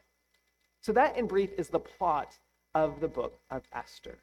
So, 0.80 0.92
that 0.92 1.16
in 1.16 1.26
brief 1.26 1.50
is 1.56 1.68
the 1.68 1.78
plot 1.78 2.36
of 2.74 3.00
the 3.00 3.08
book 3.08 3.38
of 3.50 3.62
Esther. 3.72 4.18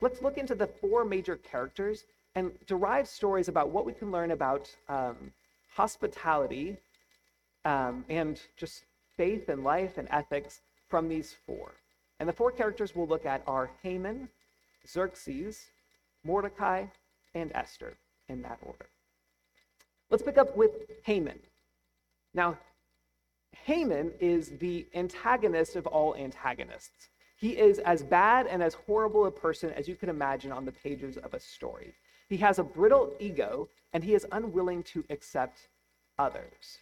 Let's 0.00 0.22
look 0.22 0.36
into 0.36 0.54
the 0.54 0.66
four 0.66 1.04
major 1.04 1.36
characters 1.36 2.04
and 2.34 2.52
derive 2.66 3.08
stories 3.08 3.48
about 3.48 3.70
what 3.70 3.86
we 3.86 3.92
can 3.92 4.10
learn 4.10 4.30
about 4.30 4.70
um, 4.88 5.32
hospitality 5.74 6.76
um, 7.64 8.04
and 8.08 8.40
just 8.56 8.84
faith 9.16 9.48
and 9.48 9.64
life 9.64 9.98
and 9.98 10.08
ethics 10.10 10.60
from 10.88 11.08
these 11.08 11.34
four. 11.46 11.72
And 12.20 12.28
the 12.28 12.32
four 12.32 12.50
characters 12.52 12.94
we'll 12.94 13.06
look 13.06 13.26
at 13.26 13.42
are 13.46 13.70
Haman, 13.82 14.28
Xerxes, 14.86 15.66
Mordecai, 16.24 16.86
and 17.34 17.50
Esther 17.54 17.94
in 18.28 18.42
that 18.42 18.58
order. 18.62 18.86
Let's 20.10 20.22
pick 20.22 20.38
up 20.38 20.56
with 20.56 20.70
Haman. 21.04 21.38
Now, 22.34 22.58
Haman 23.64 24.12
is 24.20 24.50
the 24.58 24.86
antagonist 24.94 25.76
of 25.76 25.86
all 25.86 26.14
antagonists. 26.14 27.08
He 27.36 27.50
is 27.50 27.78
as 27.80 28.02
bad 28.02 28.46
and 28.46 28.62
as 28.62 28.74
horrible 28.74 29.26
a 29.26 29.30
person 29.30 29.70
as 29.70 29.88
you 29.88 29.96
can 29.96 30.08
imagine 30.08 30.52
on 30.52 30.64
the 30.64 30.72
pages 30.72 31.16
of 31.16 31.34
a 31.34 31.40
story. 31.40 31.94
He 32.28 32.36
has 32.38 32.58
a 32.58 32.64
brittle 32.64 33.12
ego 33.20 33.68
and 33.92 34.02
he 34.02 34.14
is 34.14 34.26
unwilling 34.32 34.82
to 34.84 35.04
accept 35.10 35.68
others. 36.18 36.78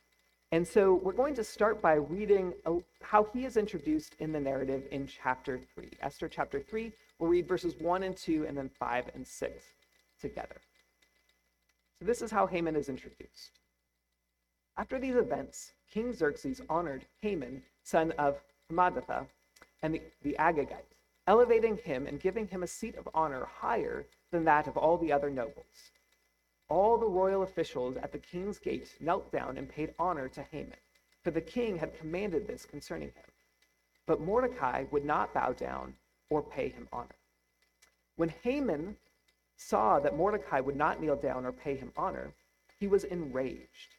And 0.53 0.69
so 0.69 0.95
we're 0.95 1.13
going 1.13 1.35
to 1.37 1.45
start 1.45 1.81
by 1.81 1.95
reading 1.95 2.53
how 3.01 3.27
he 3.33 3.47
is 3.47 3.57
introduced 3.57 4.15
in 4.19 4.33
the 4.33 4.41
narrative 4.41 4.87
in 4.91 5.07
chapter 5.07 5.59
3. 5.75 5.89
Esther 6.01 6.29
chapter 6.29 6.61
3, 6.61 6.93
we'll 7.19 7.31
read 7.31 7.49
verses 7.49 7.75
1 7.79 8.03
and 8.03 8.17
2 8.17 8.45
and 8.47 8.57
then 8.57 8.69
5 8.69 9.11
and 9.15 9.27
6 9.27 9.65
together. 10.21 10.57
So 11.99 12.05
this 12.05 12.21
is 12.21 12.31
how 12.31 12.47
Haman 12.47 12.77
is 12.77 12.91
introduced. 12.91 13.61
After 14.77 14.99
these 14.99 15.17
events, 15.17 15.73
King 15.91 16.13
Xerxes 16.13 16.61
honored 16.69 17.07
Haman, 17.21 17.63
son 17.83 18.13
of 18.13 18.43
Hammedatha, 18.71 19.27
and 19.83 19.95
the, 19.95 20.03
the 20.23 20.37
Agagite, 20.39 20.97
elevating 21.27 21.77
him 21.77 22.07
and 22.07 22.21
giving 22.21 22.49
him 22.49 22.63
a 22.63 22.67
seat 22.67 22.97
of 22.97 23.09
honor 23.15 23.45
higher 23.45 24.07
than 24.31 24.45
that 24.45 24.67
of 24.67 24.77
all 24.77 24.97
the 24.97 25.13
other 25.13 25.31
nobles 25.31 25.93
all 26.73 26.97
the 26.97 27.07
royal 27.07 27.43
officials 27.43 27.99
at 27.99 28.13
the 28.13 28.19
king's 28.19 28.59
gate 28.59 28.97
knelt 28.99 29.31
down 29.31 29.59
and 29.59 29.69
paid 29.69 29.93
honor 29.99 30.27
to 30.27 30.43
Haman, 30.43 30.79
for 31.23 31.31
the 31.31 31.41
king 31.41 31.77
had 31.77 31.99
commanded 31.99 32.47
this 32.47 32.65
concerning 32.65 33.09
him. 33.09 33.31
But 34.07 34.23
Mordecai 34.23 34.85
would 34.91 35.05
not 35.05 35.35
bow 35.35 35.53
down 35.53 35.93
or 36.31 36.43
pay 36.43 36.71
him 36.71 36.89
honor. 36.91 37.19
When 38.17 38.31
Haman 38.43 38.97
saw 39.55 40.01
that 40.01 40.17
Mordecai 40.17 40.61
would 40.61 40.77
not 40.77 40.99
kneel 40.99 41.15
down 41.15 41.45
or 41.45 41.53
pay 41.53 41.77
him 41.77 41.93
honor, 41.95 42.33
he 42.81 42.87
was 42.87 43.05
enraged. 43.05 43.95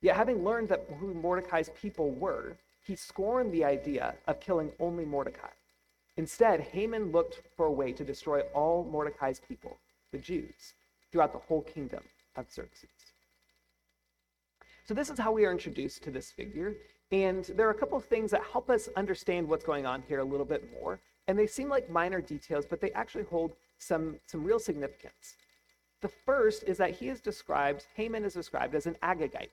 Yet, 0.00 0.16
having 0.16 0.44
learned 0.44 0.68
that 0.68 0.86
who 0.98 1.12
Mordecai's 1.14 1.70
people 1.80 2.10
were, 2.10 2.56
he 2.86 2.94
scorned 2.94 3.52
the 3.52 3.64
idea 3.64 4.14
of 4.26 4.40
killing 4.40 4.70
only 4.78 5.04
Mordecai. 5.04 5.50
Instead, 6.16 6.60
Haman 6.60 7.12
looked 7.12 7.42
for 7.56 7.66
a 7.66 7.72
way 7.72 7.92
to 7.92 8.04
destroy 8.04 8.40
all 8.54 8.84
Mordecai's 8.84 9.40
people, 9.40 9.76
the 10.12 10.18
Jews, 10.18 10.74
throughout 11.10 11.32
the 11.32 11.38
whole 11.38 11.62
kingdom 11.62 12.02
of 12.36 12.50
Xerxes. 12.50 12.88
So, 14.86 14.94
this 14.94 15.10
is 15.10 15.18
how 15.18 15.32
we 15.32 15.44
are 15.44 15.52
introduced 15.52 16.02
to 16.04 16.10
this 16.10 16.30
figure. 16.30 16.74
And 17.10 17.44
there 17.44 17.66
are 17.66 17.70
a 17.70 17.78
couple 17.78 17.96
of 17.96 18.04
things 18.04 18.30
that 18.30 18.42
help 18.52 18.68
us 18.70 18.88
understand 18.96 19.48
what's 19.48 19.64
going 19.64 19.86
on 19.86 20.02
here 20.08 20.20
a 20.20 20.24
little 20.24 20.46
bit 20.46 20.70
more. 20.80 21.00
And 21.26 21.38
they 21.38 21.46
seem 21.46 21.68
like 21.68 21.90
minor 21.90 22.20
details, 22.20 22.66
but 22.66 22.80
they 22.80 22.90
actually 22.92 23.24
hold 23.24 23.52
some, 23.78 24.16
some 24.26 24.44
real 24.44 24.58
significance. 24.58 25.36
The 26.00 26.08
first 26.08 26.64
is 26.64 26.78
that 26.78 26.92
he 26.92 27.08
is 27.08 27.20
described, 27.20 27.86
Haman 27.94 28.24
is 28.24 28.34
described 28.34 28.74
as 28.74 28.86
an 28.86 28.96
Agagite. 29.02 29.50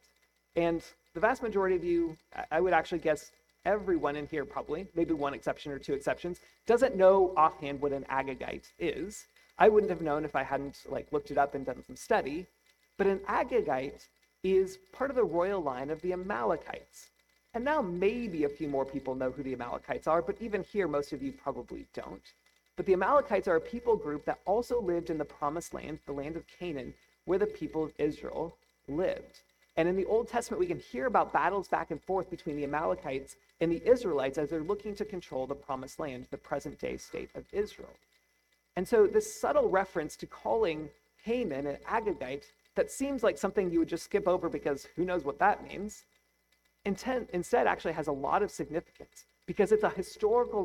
And 0.56 0.82
the 1.14 1.20
vast 1.20 1.44
majority 1.44 1.76
of 1.76 1.84
you, 1.84 2.18
I 2.52 2.60
would 2.62 2.74
actually 2.74 3.00
guess 3.00 3.32
everyone 3.66 4.16
in 4.16 4.28
here 4.28 4.46
probably, 4.46 4.88
maybe 4.96 5.14
one 5.14 5.34
exception 5.34 5.72
or 5.72 5.80
two 5.80 5.94
exceptions, 5.94 6.40
doesn't 6.66 6.96
know 6.96 7.34
offhand 7.36 7.82
what 7.82 7.92
an 7.92 8.06
Agagite 8.10 8.72
is. 8.80 9.26
I 9.58 9.70
wouldn't 9.70 9.90
have 9.90 10.02
known 10.02 10.26
if 10.26 10.36
I 10.36 10.44
hadn't 10.44 10.82
like 10.88 11.12
looked 11.12 11.32
it 11.32 11.38
up 11.38 11.56
and 11.56 11.66
done 11.66 11.84
some 11.86 11.96
study. 11.96 12.46
But 12.98 13.08
an 13.08 13.20
Agagite 13.28 14.08
is 14.44 14.78
part 14.94 15.10
of 15.10 15.16
the 15.16 15.24
royal 15.24 15.62
line 15.62 15.90
of 15.90 16.02
the 16.02 16.14
Amalekites. 16.14 17.10
And 17.54 17.64
now 17.64 17.82
maybe 17.82 18.44
a 18.44 18.50
few 18.50 18.68
more 18.68 18.86
people 18.86 19.16
know 19.16 19.32
who 19.32 19.42
the 19.42 19.54
Amalekites 19.54 20.08
are, 20.08 20.22
but 20.22 20.36
even 20.42 20.64
here, 20.64 20.88
most 20.88 21.14
of 21.14 21.24
you 21.24 21.32
probably 21.32 21.88
don't. 21.94 22.34
But 22.76 22.86
the 22.86 22.94
Amalekites 22.94 23.48
are 23.48 23.56
a 23.56 23.62
people 23.62 23.96
group 23.96 24.26
that 24.26 24.40
also 24.46 24.82
lived 24.82 25.10
in 25.10 25.18
the 25.18 25.26
promised 25.26 25.74
land, 25.74 26.00
the 26.06 26.12
land 26.12 26.36
of 26.36 26.44
Canaan, 26.48 26.94
where 27.24 27.40
the 27.40 27.46
people 27.46 27.84
of 27.84 27.94
Israel 27.98 28.58
lived. 28.90 29.40
And 29.78 29.90
in 29.90 29.96
the 29.96 30.06
Old 30.06 30.30
Testament, 30.30 30.60
we 30.60 30.68
can 30.68 30.80
hear 30.80 31.06
about 31.06 31.34
battles 31.34 31.68
back 31.68 31.92
and 31.92 32.02
forth 32.02 32.30
between 32.30 32.56
the 32.56 32.64
Amalekites 32.64 33.36
and 33.60 33.72
the 33.72 33.86
Israelites 33.86 34.38
as 34.38 34.50
they're 34.50 34.62
looking 34.62 34.96
to 34.96 35.06
control 35.06 35.46
the 35.46 35.56
promised 35.56 36.00
land, 36.00 36.28
the 36.32 36.38
present 36.38 36.80
day 36.80 36.98
state 36.98 37.30
of 37.36 37.44
Israel. 37.52 37.94
And 38.78 38.88
so, 38.88 39.08
this 39.08 39.40
subtle 39.40 39.70
reference 39.70 40.16
to 40.18 40.26
calling 40.26 40.90
Haman 41.24 41.68
an 41.68 41.78
Agagite 41.88 42.46
that 42.76 42.92
seems 42.92 43.24
like 43.24 43.38
something 43.38 43.72
you 43.72 43.80
would 43.80 43.90
just 43.90 44.04
skip 44.04 44.28
over 44.28 44.50
because 44.50 44.88
who 44.96 45.06
knows 45.06 45.24
what 45.24 45.40
that 45.40 45.64
means, 45.68 46.04
intent, 46.86 47.30
instead 47.34 47.68
actually 47.68 47.94
has 47.94 48.08
a 48.08 48.12
lot 48.12 48.44
of 48.44 48.52
significance 48.52 49.26
because 49.46 49.72
it's 49.72 49.84
a 49.84 49.90
historical 49.90 50.64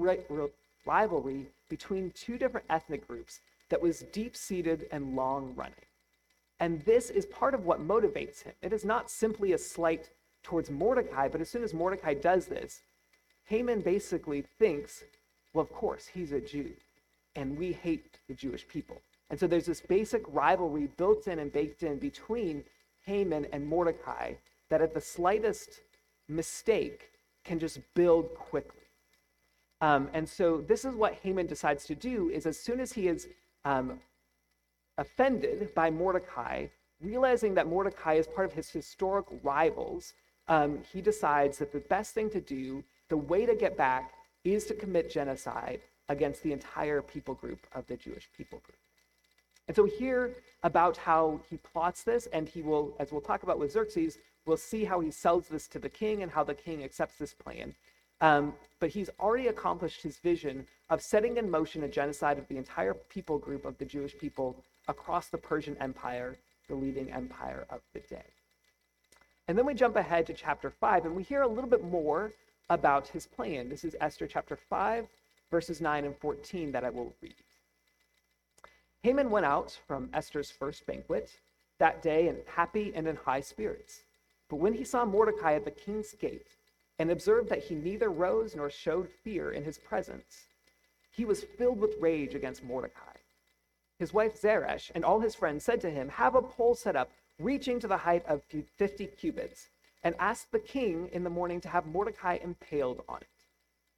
rivalry 0.85 1.47
between 1.69 2.11
two 2.13 2.39
different 2.39 2.67
ethnic 2.69 3.07
groups 3.07 3.41
that 3.69 3.81
was 3.81 4.05
deep 4.13 4.37
seated 4.37 4.87
and 4.91 5.15
long 5.15 5.55
running. 5.57 5.75
And 6.61 6.83
this 6.83 7.09
is 7.11 7.25
part 7.27 7.55
of 7.55 7.65
what 7.65 7.81
motivates 7.81 8.43
him. 8.43 8.53
It 8.63 8.73
is 8.73 8.85
not 8.85 9.11
simply 9.11 9.53
a 9.53 9.59
slight 9.59 10.11
towards 10.43 10.71
Mordecai, 10.71 11.27
but 11.27 11.41
as 11.41 11.49
soon 11.49 11.65
as 11.65 11.75
Mordecai 11.75 12.15
does 12.15 12.47
this, 12.47 12.81
Haman 13.47 13.81
basically 13.81 14.45
thinks, 14.59 15.03
well, 15.55 15.63
of 15.63 15.73
course, 15.73 16.07
he's 16.07 16.33
a 16.33 16.41
Jew, 16.41 16.73
and 17.35 17.59
we 17.59 17.73
hate 17.73 18.19
the 18.29 18.35
Jewish 18.35 18.69
people. 18.69 19.01
And 19.31 19.41
so 19.41 19.47
there's 19.47 19.67
this 19.67 19.81
basic 19.81 20.23
rivalry 20.29 20.89
built 20.97 21.27
in 21.27 21.39
and 21.39 21.53
baked 21.53 21.83
in 21.83 21.99
between 21.99 22.65
Haman 23.07 23.47
and 23.53 23.67
Mordecai 23.67 24.35
that 24.69 24.83
at 24.83 24.93
the 24.93 25.01
slightest 25.01 25.81
mistake 26.29 27.11
can 27.45 27.59
just 27.59 27.81
build 27.95 28.35
quickly. 28.35 28.81
Um, 29.81 30.09
and 30.13 30.29
so 30.29 30.59
this 30.61 30.85
is 30.85 30.95
what 30.95 31.15
Haman 31.23 31.47
decides 31.47 31.87
to 31.87 31.95
do 31.95 32.29
is 32.29 32.45
as 32.45 32.59
soon 32.59 32.81
as 32.81 32.93
he 32.93 33.09
is 33.09 33.29
um, 33.65 34.01
offended 35.01 35.75
by 35.75 35.91
Mordecai, 35.91 36.67
realizing 37.01 37.55
that 37.55 37.67
Mordecai 37.67 38.15
is 38.15 38.27
part 38.27 38.47
of 38.47 38.53
his 38.53 38.71
historic 38.71 39.27
rivals, 39.43 40.13
um, 40.47 40.81
he 40.93 41.01
decides 41.01 41.59
that 41.59 41.73
the 41.73 41.81
best 41.81 42.15
thing 42.15 42.29
to 42.31 42.41
do, 42.41 42.85
the 43.09 43.17
way 43.17 43.47
to 43.47 43.55
get 43.55 43.77
back, 43.77 44.13
is 44.45 44.67
to 44.67 44.75
commit 44.75 45.11
genocide 45.11 45.81
against 46.09 46.43
the 46.43 46.53
entire 46.53 47.01
people 47.01 47.35
group 47.35 47.67
of 47.75 47.87
the 47.87 47.97
Jewish 47.97 48.29
people 48.37 48.59
group. 48.59 48.77
And 49.69 49.77
so 49.77 49.85
hear 49.85 50.33
about 50.63 50.97
how 50.97 51.41
he 51.49 51.57
plots 51.57 52.03
this, 52.03 52.27
and 52.33 52.49
he 52.49 52.61
will, 52.61 52.95
as 52.99 53.11
we'll 53.11 53.21
talk 53.21 53.43
about 53.43 53.59
with 53.59 53.73
Xerxes, 53.73 54.19
we'll 54.45 54.57
see 54.57 54.85
how 54.85 55.01
he 55.01 55.11
sells 55.11 55.49
this 55.49 55.67
to 55.69 55.79
the 55.79 55.89
king 55.89 56.23
and 56.23 56.33
how 56.33 56.45
the 56.45 56.55
king 56.55 56.83
accepts 56.85 57.17
this 57.17 57.33
plan. 57.33 57.75
Um, 58.21 58.53
but 58.81 58.91
he's 58.91 59.09
already 59.19 59.47
accomplished 59.47 60.03
his 60.03 60.19
vision 60.19 60.67
of 60.91 61.01
setting 61.01 61.39
in 61.39 61.51
motion 61.51 61.85
a 61.85 61.89
genocide 61.89 62.37
of 62.37 62.49
the 62.49 62.59
entire 62.59 62.93
people 62.93 63.39
group 63.39 63.65
of 63.65 63.79
the 63.79 63.85
Jewish 63.85 64.19
people 64.19 64.57
across 64.89 65.29
the 65.29 65.39
Persian 65.39 65.77
Empire, 65.79 66.37
the 66.69 66.75
leading 66.75 67.11
empire 67.11 67.67
of 67.71 67.81
the 67.93 68.01
day. 68.01 68.25
And 69.49 69.59
then 69.59 69.67
we 69.67 69.75
jump 69.75 69.97
ahead 69.97 70.27
to 70.27 70.33
chapter 70.33 70.71
5, 70.71 71.07
and 71.07 71.17
we 71.17 71.23
hear 71.23 71.43
a 71.43 71.49
little 71.49 71.71
bit 71.71 71.85
more 71.85 72.33
about 72.69 73.09
his 73.09 73.27
plan. 73.27 73.69
This 73.69 73.85
is 73.85 73.97
Esther 74.01 74.27
chapter 74.27 74.57
5, 74.57 75.07
verses 75.51 75.81
9 75.81 76.05
and 76.05 76.17
14 76.17 76.73
that 76.73 76.85
I 76.85 76.91
will 76.91 77.13
read. 77.21 77.35
Haman 79.03 79.31
went 79.31 79.47
out 79.47 79.79
from 79.89 80.11
Esther's 80.13 80.51
first 80.51 80.87
banquet 80.87 81.31
that 81.79 82.03
day 82.03 82.29
and 82.29 82.39
happy 82.47 82.93
and 82.95 83.09
in 83.09 83.17
high 83.17 83.41
spirits. 83.41 84.03
But 84.49 84.57
when 84.57 84.75
he 84.75 84.85
saw 84.85 85.05
Mordecai 85.05 85.55
at 85.55 85.65
the 85.65 85.71
king's 85.71 86.13
gate 86.13 86.47
and 86.99 87.11
observed 87.11 87.49
that 87.49 87.65
he 87.65 87.75
neither 87.75 88.11
rose 88.11 88.55
nor 88.55 88.69
showed 88.69 89.09
fear 89.09 89.51
in 89.51 89.65
his 89.65 89.79
presence, 89.79 90.45
he 91.11 91.25
was 91.25 91.43
filled 91.43 91.81
with 91.81 91.97
rage 92.01 92.35
against 92.35 92.63
Mordecai. 92.63 93.10
His 94.01 94.15
wife 94.15 94.41
Zeresh 94.41 94.91
and 94.95 95.05
all 95.05 95.21
his 95.21 95.35
friends 95.35 95.63
said 95.63 95.83
to 95.83 95.91
him, 95.91 96.09
Have 96.09 96.35
a 96.35 96.41
pole 96.41 96.75
set 96.75 96.97
up, 96.97 97.11
reaching 97.39 97.79
to 97.81 97.87
the 97.87 97.99
height 97.99 98.25
of 98.27 98.43
50 98.43 99.07
cubits, 99.09 99.69
and 100.03 100.15
ask 100.19 100.51
the 100.51 100.59
king 100.59 101.11
in 101.13 101.23
the 101.23 101.29
morning 101.29 101.61
to 101.61 101.69
have 101.69 101.85
Mordecai 101.85 102.39
impaled 102.43 103.05
on 103.07 103.19
it. 103.19 103.29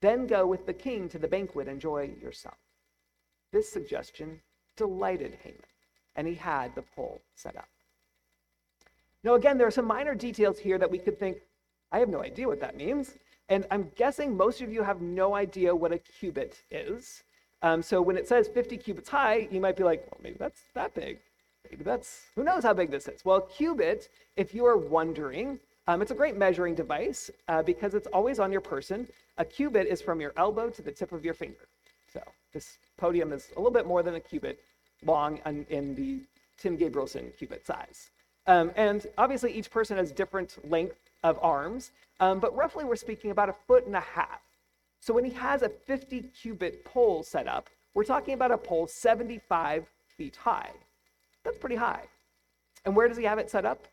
Then 0.00 0.26
go 0.26 0.44
with 0.44 0.66
the 0.66 0.72
king 0.72 1.08
to 1.08 1.20
the 1.20 1.28
banquet, 1.28 1.68
and 1.68 1.76
enjoy 1.76 2.10
yourself. 2.20 2.58
This 3.52 3.70
suggestion 3.70 4.40
delighted 4.74 5.38
Haman, 5.44 5.62
and 6.16 6.26
he 6.26 6.34
had 6.34 6.74
the 6.74 6.82
pole 6.82 7.20
set 7.36 7.56
up. 7.56 7.68
Now, 9.22 9.34
again, 9.34 9.56
there 9.56 9.68
are 9.68 9.70
some 9.70 9.86
minor 9.86 10.16
details 10.16 10.58
here 10.58 10.78
that 10.78 10.90
we 10.90 10.98
could 10.98 11.16
think, 11.16 11.38
I 11.92 12.00
have 12.00 12.08
no 12.08 12.24
idea 12.24 12.48
what 12.48 12.60
that 12.60 12.76
means. 12.76 13.14
And 13.48 13.66
I'm 13.70 13.92
guessing 13.94 14.36
most 14.36 14.62
of 14.62 14.72
you 14.72 14.82
have 14.82 15.00
no 15.00 15.36
idea 15.36 15.76
what 15.76 15.92
a 15.92 15.98
cubit 15.98 16.62
is. 16.72 17.22
Um, 17.62 17.82
so 17.82 18.02
when 18.02 18.16
it 18.16 18.26
says 18.26 18.48
50 18.48 18.76
cubits 18.76 19.08
high, 19.08 19.48
you 19.50 19.60
might 19.60 19.76
be 19.76 19.84
like, 19.84 20.00
well, 20.10 20.20
maybe 20.22 20.36
that's 20.38 20.62
that 20.74 20.94
big. 20.94 21.18
Maybe 21.70 21.84
that's, 21.84 22.22
who 22.34 22.42
knows 22.42 22.64
how 22.64 22.74
big 22.74 22.90
this 22.90 23.06
is? 23.08 23.24
Well, 23.24 23.40
cubit, 23.40 24.08
if 24.36 24.54
you 24.54 24.66
are 24.66 24.76
wondering, 24.76 25.58
um, 25.86 26.02
it's 26.02 26.10
a 26.10 26.14
great 26.14 26.36
measuring 26.36 26.74
device 26.74 27.30
uh, 27.48 27.62
because 27.62 27.94
it's 27.94 28.08
always 28.08 28.38
on 28.38 28.52
your 28.52 28.60
person. 28.60 29.08
A 29.38 29.44
cubit 29.44 29.86
is 29.86 30.02
from 30.02 30.20
your 30.20 30.32
elbow 30.36 30.70
to 30.70 30.82
the 30.82 30.92
tip 30.92 31.12
of 31.12 31.24
your 31.24 31.34
finger. 31.34 31.68
So 32.12 32.20
this 32.52 32.78
podium 32.98 33.32
is 33.32 33.52
a 33.56 33.58
little 33.58 33.72
bit 33.72 33.86
more 33.86 34.02
than 34.02 34.16
a 34.16 34.20
cubit 34.20 34.60
long 35.04 35.40
in, 35.46 35.64
in 35.70 35.94
the 35.94 36.20
Tim 36.58 36.76
Gabrielson 36.76 37.36
cubit 37.36 37.66
size. 37.66 38.10
Um, 38.46 38.72
and 38.76 39.06
obviously 39.18 39.52
each 39.52 39.70
person 39.70 39.96
has 39.96 40.10
different 40.12 40.58
length 40.68 40.98
of 41.22 41.38
arms, 41.40 41.92
um, 42.20 42.40
but 42.40 42.54
roughly 42.56 42.84
we're 42.84 42.96
speaking 42.96 43.30
about 43.30 43.48
a 43.48 43.54
foot 43.66 43.86
and 43.86 43.96
a 43.96 44.00
half. 44.00 44.40
So 45.02 45.12
when 45.12 45.24
he 45.24 45.32
has 45.32 45.62
a 45.62 45.68
50 45.68 46.22
cubit 46.40 46.84
pole 46.84 47.24
set 47.24 47.48
up, 47.48 47.68
we're 47.92 48.04
talking 48.04 48.34
about 48.34 48.52
a 48.52 48.56
pole 48.56 48.86
75 48.86 49.84
feet 50.16 50.36
high. 50.36 50.70
That's 51.42 51.58
pretty 51.58 51.74
high. 51.74 52.04
And 52.84 52.94
where 52.94 53.08
does 53.08 53.16
he 53.16 53.24
have 53.24 53.40
it 53.40 53.50
set 53.50 53.64
up? 53.64 53.88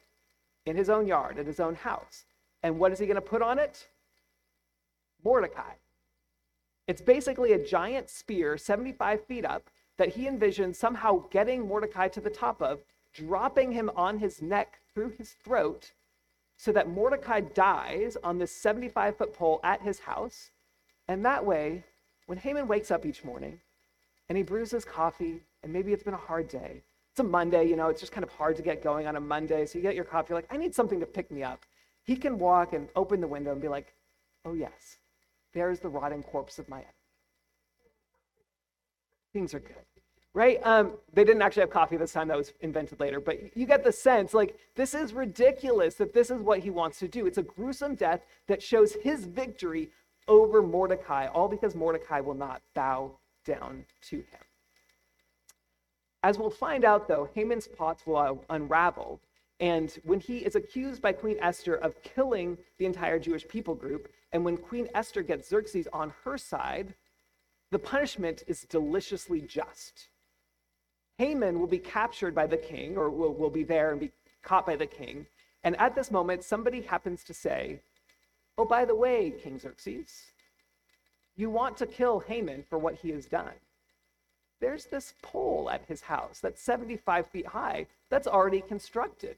In 0.68 0.76
his 0.76 0.88
own 0.88 1.08
yard, 1.08 1.40
in 1.40 1.48
his 1.48 1.60
own 1.60 1.74
house. 1.74 2.26
And 2.62 2.78
what 2.78 2.92
is 2.92 3.00
he 3.00 3.08
going 3.08 3.16
to 3.16 3.22
put 3.22 3.42
on 3.42 3.58
it? 3.58 3.88
Mordecai. 5.24 5.74
It's 6.88 7.02
basically 7.02 7.54
a 7.54 7.66
giant 7.66 8.12
spear 8.12 8.56
75 8.56 9.26
feet 9.26 9.46
up 9.46 9.72
that 9.98 10.10
he 10.10 10.28
envisions 10.28 10.76
somehow 10.76 11.24
getting 11.32 11.68
Mordecai 11.68 12.08
to 12.10 12.22
the 12.22 12.30
top 12.30 12.62
of, 12.62 12.82
dropping 13.16 13.72
him 13.72 13.90
on 13.96 14.20
his 14.20 14.44
neck 14.44 14.80
through 14.94 15.14
his 15.18 15.32
throat, 15.44 15.92
so 16.56 16.72
that 16.72 16.88
Mordecai 16.88 17.40
dies 17.40 18.16
on 18.24 18.38
this 18.38 18.52
75 18.52 19.18
foot 19.18 19.34
pole 19.34 19.60
at 19.64 19.82
his 19.82 20.02
house 20.02 20.52
and 21.10 21.26
that 21.26 21.44
way, 21.44 21.84
when 22.28 22.38
Haman 22.38 22.68
wakes 22.68 22.92
up 22.92 23.04
each 23.04 23.26
morning 23.26 23.60
and 24.30 24.38
he 24.38 24.44
brews 24.44 24.70
his 24.70 24.86
coffee, 24.86 25.42
and 25.64 25.74
maybe 25.74 25.92
it's 25.92 26.04
been 26.04 26.14
a 26.14 26.18
hard 26.18 26.48
day, 26.48 26.84
it's 27.12 27.20
a 27.20 27.24
Monday, 27.24 27.68
you 27.68 27.76
know, 27.76 27.90
it's 27.90 28.00
just 28.00 28.12
kind 28.12 28.24
of 28.24 28.30
hard 28.30 28.56
to 28.58 28.62
get 28.62 28.84
going 28.84 29.08
on 29.08 29.16
a 29.16 29.20
Monday. 29.20 29.66
So 29.66 29.80
you 29.80 29.82
get 29.82 29.96
your 29.96 30.06
coffee, 30.06 30.28
you're 30.30 30.38
like, 30.38 30.54
I 30.54 30.58
need 30.58 30.76
something 30.76 31.00
to 31.00 31.08
pick 31.08 31.32
me 31.32 31.42
up. 31.42 31.66
He 32.04 32.16
can 32.16 32.38
walk 32.38 32.74
and 32.74 32.88
open 32.96 33.22
the 33.22 33.28
window 33.28 33.52
and 33.52 33.60
be 33.60 33.68
like, 33.68 33.96
oh, 34.46 34.54
yes, 34.54 34.98
there's 35.52 35.80
the 35.80 35.90
rotting 35.90 36.22
corpse 36.22 36.60
of 36.60 36.70
my 36.70 36.78
enemy. 36.78 36.94
Things 39.34 39.56
are 39.56 39.60
good 39.60 39.76
right? 40.34 40.60
Um, 40.64 40.94
they 41.12 41.24
didn't 41.24 41.42
actually 41.42 41.62
have 41.62 41.72
coffee 41.72 41.98
this 41.98 42.14
time, 42.14 42.28
that 42.28 42.38
was 42.38 42.54
invented 42.62 43.00
later, 43.00 43.20
but 43.20 43.58
you 43.58 43.66
get 43.66 43.84
the 43.84 43.92
sense 43.92 44.34
like 44.34 44.56
this 44.76 44.94
is 44.94 45.12
ridiculous 45.12 45.96
that 45.96 46.14
this 46.14 46.30
is 46.30 46.42
what 46.42 46.60
he 46.60 46.70
wants 46.70 47.00
to 47.00 47.08
do. 47.08 47.26
It's 47.26 47.40
a 47.40 47.44
gruesome 47.44 47.96
death 47.96 48.22
that 48.48 48.62
shows 48.62 48.94
his 48.94 49.26
victory 49.26 49.90
over 50.30 50.62
Mordecai, 50.62 51.28
all 51.28 51.50
because 51.50 51.76
Mordecai 51.76 52.22
will 52.22 52.36
not 52.36 52.62
bow 52.74 53.12
down 53.44 53.86
to 54.10 54.18
him. 54.18 54.46
As 56.24 56.38
we'll 56.38 56.50
find 56.50 56.86
out, 56.86 57.08
though, 57.08 57.30
Haman's 57.34 57.68
plots 57.68 58.06
will 58.06 58.46
unravel, 58.50 59.20
And 59.60 59.92
when 60.04 60.20
he 60.22 60.38
is 60.38 60.56
accused 60.56 61.02
by 61.02 61.12
Queen 61.12 61.38
Esther 61.42 61.76
of 61.76 62.02
killing 62.02 62.58
the 62.78 62.86
entire 62.86 63.20
Jewish 63.20 63.48
people 63.48 63.76
group, 63.76 64.10
and 64.32 64.46
when 64.46 64.56
Queen 64.56 64.88
Esther 64.96 65.22
gets 65.22 65.50
Xerxes 65.50 65.88
on 65.92 66.14
her 66.24 66.38
side, 66.38 66.94
the 67.72 67.80
punishment 67.80 68.44
is 68.48 68.62
deliciously 68.62 69.42
just. 69.42 70.08
Haman 71.18 71.60
will 71.60 71.68
be 71.68 71.80
captured 71.80 72.34
by 72.34 72.48
the 72.48 72.58
king, 72.58 72.98
or 72.98 73.10
will, 73.10 73.34
will 73.34 73.50
be 73.50 73.64
there 73.64 73.92
and 73.92 74.00
be 74.00 74.12
caught 74.44 74.66
by 74.66 74.78
the 74.78 74.86
king. 74.86 75.26
And 75.64 75.76
at 75.78 75.94
this 75.94 76.10
moment, 76.10 76.46
somebody 76.46 76.82
happens 76.82 77.24
to 77.26 77.34
say, 77.34 77.82
Oh, 78.60 78.66
by 78.66 78.84
the 78.84 78.94
way, 78.94 79.32
King 79.42 79.58
Xerxes, 79.58 80.34
you 81.38 81.50
want 81.50 81.78
to 81.78 81.86
kill 81.86 82.20
Haman 82.20 82.66
for 82.70 82.78
what 82.78 82.96
he 82.96 83.10
has 83.12 83.26
done. 83.26 83.54
There's 84.60 84.84
this 84.84 85.14
pole 85.22 85.70
at 85.72 85.86
his 85.88 86.02
house 86.02 86.42
that's 86.42 86.62
75 86.62 87.28
feet 87.28 87.48
high 87.48 87.86
that's 88.10 88.28
already 88.28 88.60
constructed. 88.60 89.38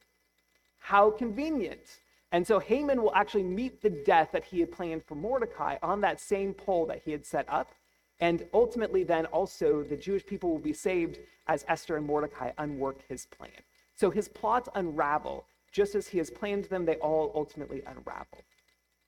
How 0.80 1.12
convenient. 1.12 2.00
And 2.32 2.48
so 2.48 2.58
Haman 2.58 3.00
will 3.00 3.14
actually 3.14 3.44
meet 3.44 3.84
the 3.84 3.92
death 3.92 4.30
that 4.32 4.46
he 4.46 4.60
had 4.60 4.72
planned 4.72 5.04
for 5.06 5.14
Mordecai 5.14 5.78
on 5.84 6.02
that 6.02 6.20
same 6.20 6.56
pole 6.56 6.88
that 6.88 7.04
he 7.06 7.12
had 7.12 7.24
set 7.24 7.46
up. 7.48 7.76
And 8.20 8.48
ultimately, 8.56 9.04
then 9.04 9.28
also 9.28 9.84
the 9.84 9.98
Jewish 9.98 10.26
people 10.26 10.50
will 10.50 10.58
be 10.58 10.74
saved 10.74 11.20
as 11.46 11.64
Esther 11.68 11.96
and 11.96 12.08
Mordecai 12.08 12.54
unwork 12.58 13.08
his 13.08 13.28
plan. 13.28 13.62
So 13.94 14.10
his 14.10 14.28
plots 14.28 14.68
unravel. 14.74 15.46
Just 15.72 15.94
as 15.94 16.08
he 16.08 16.18
has 16.18 16.32
planned 16.32 16.66
them, 16.66 16.86
they 16.86 16.96
all 16.96 17.32
ultimately 17.36 17.84
unravel. 17.86 18.44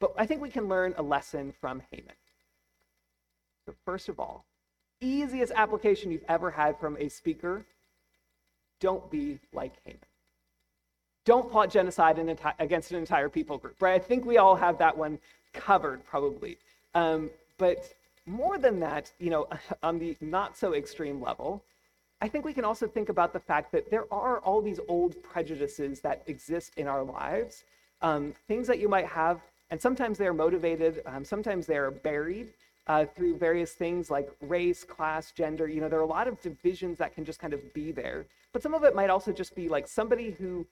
But 0.03 0.15
I 0.17 0.25
think 0.25 0.41
we 0.41 0.49
can 0.49 0.67
learn 0.67 0.93
a 0.97 1.01
lesson 1.01 1.53
from 1.61 1.81
Haman. 1.89 2.15
So, 3.65 3.73
first 3.85 4.09
of 4.09 4.19
all, 4.19 4.43
easiest 4.99 5.53
application 5.55 6.11
you've 6.11 6.25
ever 6.27 6.51
had 6.51 6.77
from 6.77 6.97
a 6.99 7.07
speaker 7.07 7.63
don't 8.81 9.09
be 9.09 9.39
like 9.53 9.71
Haman. 9.85 10.01
Don't 11.23 11.49
plot 11.49 11.69
genocide 11.69 12.17
enti- 12.17 12.53
against 12.59 12.91
an 12.91 12.97
entire 12.97 13.29
people 13.29 13.57
group, 13.57 13.81
right? 13.81 13.93
I 13.93 14.03
think 14.03 14.25
we 14.25 14.37
all 14.37 14.57
have 14.57 14.77
that 14.79 14.97
one 14.97 15.19
covered, 15.53 16.03
probably. 16.03 16.57
Um, 16.93 17.29
but 17.57 17.95
more 18.25 18.57
than 18.57 18.81
that, 18.81 19.09
you 19.19 19.29
know, 19.29 19.47
on 19.83 19.99
the 19.99 20.17
not 20.19 20.57
so 20.57 20.73
extreme 20.73 21.21
level, 21.21 21.63
I 22.19 22.27
think 22.27 22.43
we 22.43 22.51
can 22.51 22.65
also 22.65 22.87
think 22.87 23.07
about 23.07 23.31
the 23.31 23.39
fact 23.39 23.71
that 23.71 23.89
there 23.89 24.13
are 24.13 24.39
all 24.39 24.61
these 24.61 24.81
old 24.89 25.23
prejudices 25.23 26.01
that 26.01 26.23
exist 26.27 26.73
in 26.75 26.89
our 26.89 27.03
lives, 27.03 27.63
um, 28.01 28.33
things 28.49 28.67
that 28.67 28.79
you 28.79 28.89
might 28.89 29.07
have, 29.07 29.39
and 29.69 29.81
sometimes 29.81 30.17
they're 30.17 30.33
motivated, 30.33 31.01
um, 31.05 31.25
sometimes 31.25 31.65
they're 31.65 31.91
buried 31.91 32.53
uh, 32.87 33.05
through 33.05 33.37
various 33.37 33.73
things 33.73 34.11
like 34.11 34.29
race, 34.41 34.83
class, 34.83 35.31
gender. 35.31 35.67
You 35.67 35.81
know, 35.81 35.89
there 35.89 35.99
are 35.99 36.03
a 36.03 36.07
lot 36.07 36.27
of 36.27 36.41
divisions 36.41 36.97
that 36.97 37.15
can 37.15 37.25
just 37.25 37.39
kind 37.39 37.53
of 37.53 37.73
be 37.73 37.91
there. 37.91 38.25
But 38.51 38.61
some 38.61 38.73
of 38.73 38.83
it 38.83 38.95
might 38.95 39.09
also 39.09 39.31
just 39.31 39.55
be 39.55 39.69
like 39.69 39.87
somebody 39.87 40.31
who 40.31 40.65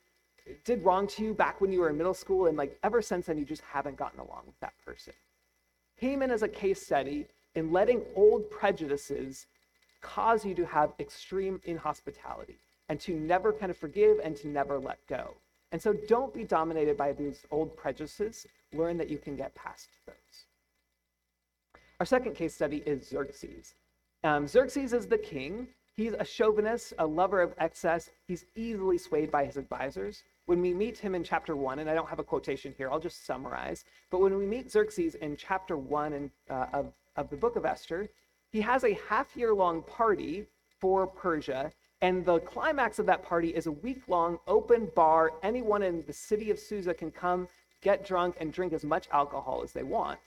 did 0.66 0.84
wrong 0.84 1.08
to 1.08 1.24
you 1.24 1.34
back 1.34 1.62
when 1.62 1.72
you 1.72 1.80
were 1.80 1.90
in 1.90 1.98
middle 1.98 2.14
school, 2.14 2.48
and 2.48 2.58
like 2.58 2.78
ever 2.84 3.02
since 3.02 3.28
then, 3.28 3.38
you 3.38 3.46
just 3.46 3.62
haven't 3.62 3.98
gotten 3.98 4.20
along 4.20 4.44
with 4.46 4.60
that 4.60 4.74
person. 4.86 5.14
Haman 5.98 6.32
is 6.32 6.44
a 6.44 6.48
case 6.48 6.82
study 6.82 7.28
in 7.56 7.72
letting 7.72 8.02
old 8.16 8.50
prejudices 8.50 9.46
cause 10.02 10.44
you 10.44 10.56
to 10.56 10.66
have 10.66 10.94
extreme 11.00 11.62
inhospitality 11.64 12.58
and 12.90 13.00
to 13.00 13.14
never 13.14 13.54
kind 13.54 13.70
of 13.70 13.78
forgive 13.78 14.20
and 14.24 14.36
to 14.38 14.48
never 14.48 14.80
let 14.80 14.98
go. 15.08 15.36
And 15.72 15.82
so 15.82 15.94
don't 16.08 16.34
be 16.34 16.44
dominated 16.44 16.98
by 16.98 17.14
these 17.14 17.46
old 17.52 17.78
prejudices. 17.78 18.48
Learn 18.74 18.98
that 18.98 19.10
you 19.10 19.18
can 19.18 19.36
get 19.36 19.54
past 19.56 19.90
those. 20.06 20.16
Our 22.00 22.06
second 22.06 22.36
case 22.36 22.56
study 22.56 22.78
is 22.86 23.08
Xerxes. 23.08 23.76
Um, 24.24 24.48
Xerxes 24.48 24.94
is 24.94 25.08
the 25.08 25.18
king. 25.18 25.68
He's 25.94 26.14
a 26.14 26.26
chauvinist, 26.26 26.94
a 26.98 27.06
lover 27.06 27.42
of 27.42 27.54
excess. 27.58 28.10
He's 28.28 28.46
easily 28.56 28.98
swayed 28.98 29.30
by 29.30 29.46
his 29.46 29.58
advisors. 29.58 30.24
When 30.46 30.62
we 30.62 30.74
meet 30.74 30.98
him 30.98 31.16
in 31.16 31.24
chapter 31.24 31.56
one, 31.56 31.80
and 31.80 31.90
I 31.90 31.94
don't 31.94 32.10
have 32.10 32.20
a 32.20 32.24
quotation 32.24 32.74
here, 32.78 32.90
I'll 32.90 33.00
just 33.00 33.26
summarize. 33.26 33.84
But 34.10 34.22
when 34.22 34.38
we 34.38 34.46
meet 34.46 34.72
Xerxes 34.72 35.16
in 35.16 35.36
chapter 35.36 35.78
one 35.78 36.14
in, 36.14 36.32
uh, 36.50 36.68
of, 36.74 36.94
of 37.18 37.30
the 37.30 37.36
book 37.36 37.56
of 37.56 37.66
Esther, 37.66 38.10
he 38.52 38.62
has 38.62 38.84
a 38.84 38.98
half 39.08 39.36
year 39.36 39.54
long 39.54 39.84
party 39.84 40.48
for 40.80 41.06
Persia. 41.06 41.72
And 42.02 42.26
the 42.26 42.40
climax 42.40 42.98
of 42.98 43.06
that 43.06 43.24
party 43.24 43.50
is 43.50 43.68
a 43.68 43.72
week 43.72 44.02
long 44.08 44.40
open 44.48 44.90
bar. 44.96 45.34
Anyone 45.44 45.84
in 45.84 46.04
the 46.08 46.14
city 46.14 46.50
of 46.50 46.58
Susa 46.58 46.94
can 46.94 47.12
come, 47.12 47.48
get 47.82 48.06
drunk, 48.06 48.36
and 48.40 48.54
drink 48.54 48.74
as 48.74 48.84
much 48.84 49.08
alcohol 49.12 49.62
as 49.64 49.74
they 49.74 49.84
want. 49.84 50.20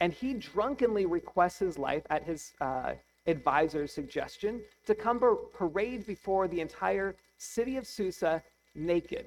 And 0.00 0.12
he 0.12 0.34
drunkenly 0.34 1.06
requests 1.06 1.58
his 1.58 1.78
life 1.78 2.02
at 2.10 2.24
his 2.24 2.52
uh, 2.60 2.94
advisor's 3.26 3.92
suggestion 3.92 4.60
to 4.86 4.94
come 4.94 5.20
parade 5.54 6.06
before 6.06 6.48
the 6.48 6.60
entire 6.60 7.14
city 7.38 7.76
of 7.76 7.86
Susa 7.86 8.42
naked 8.74 9.26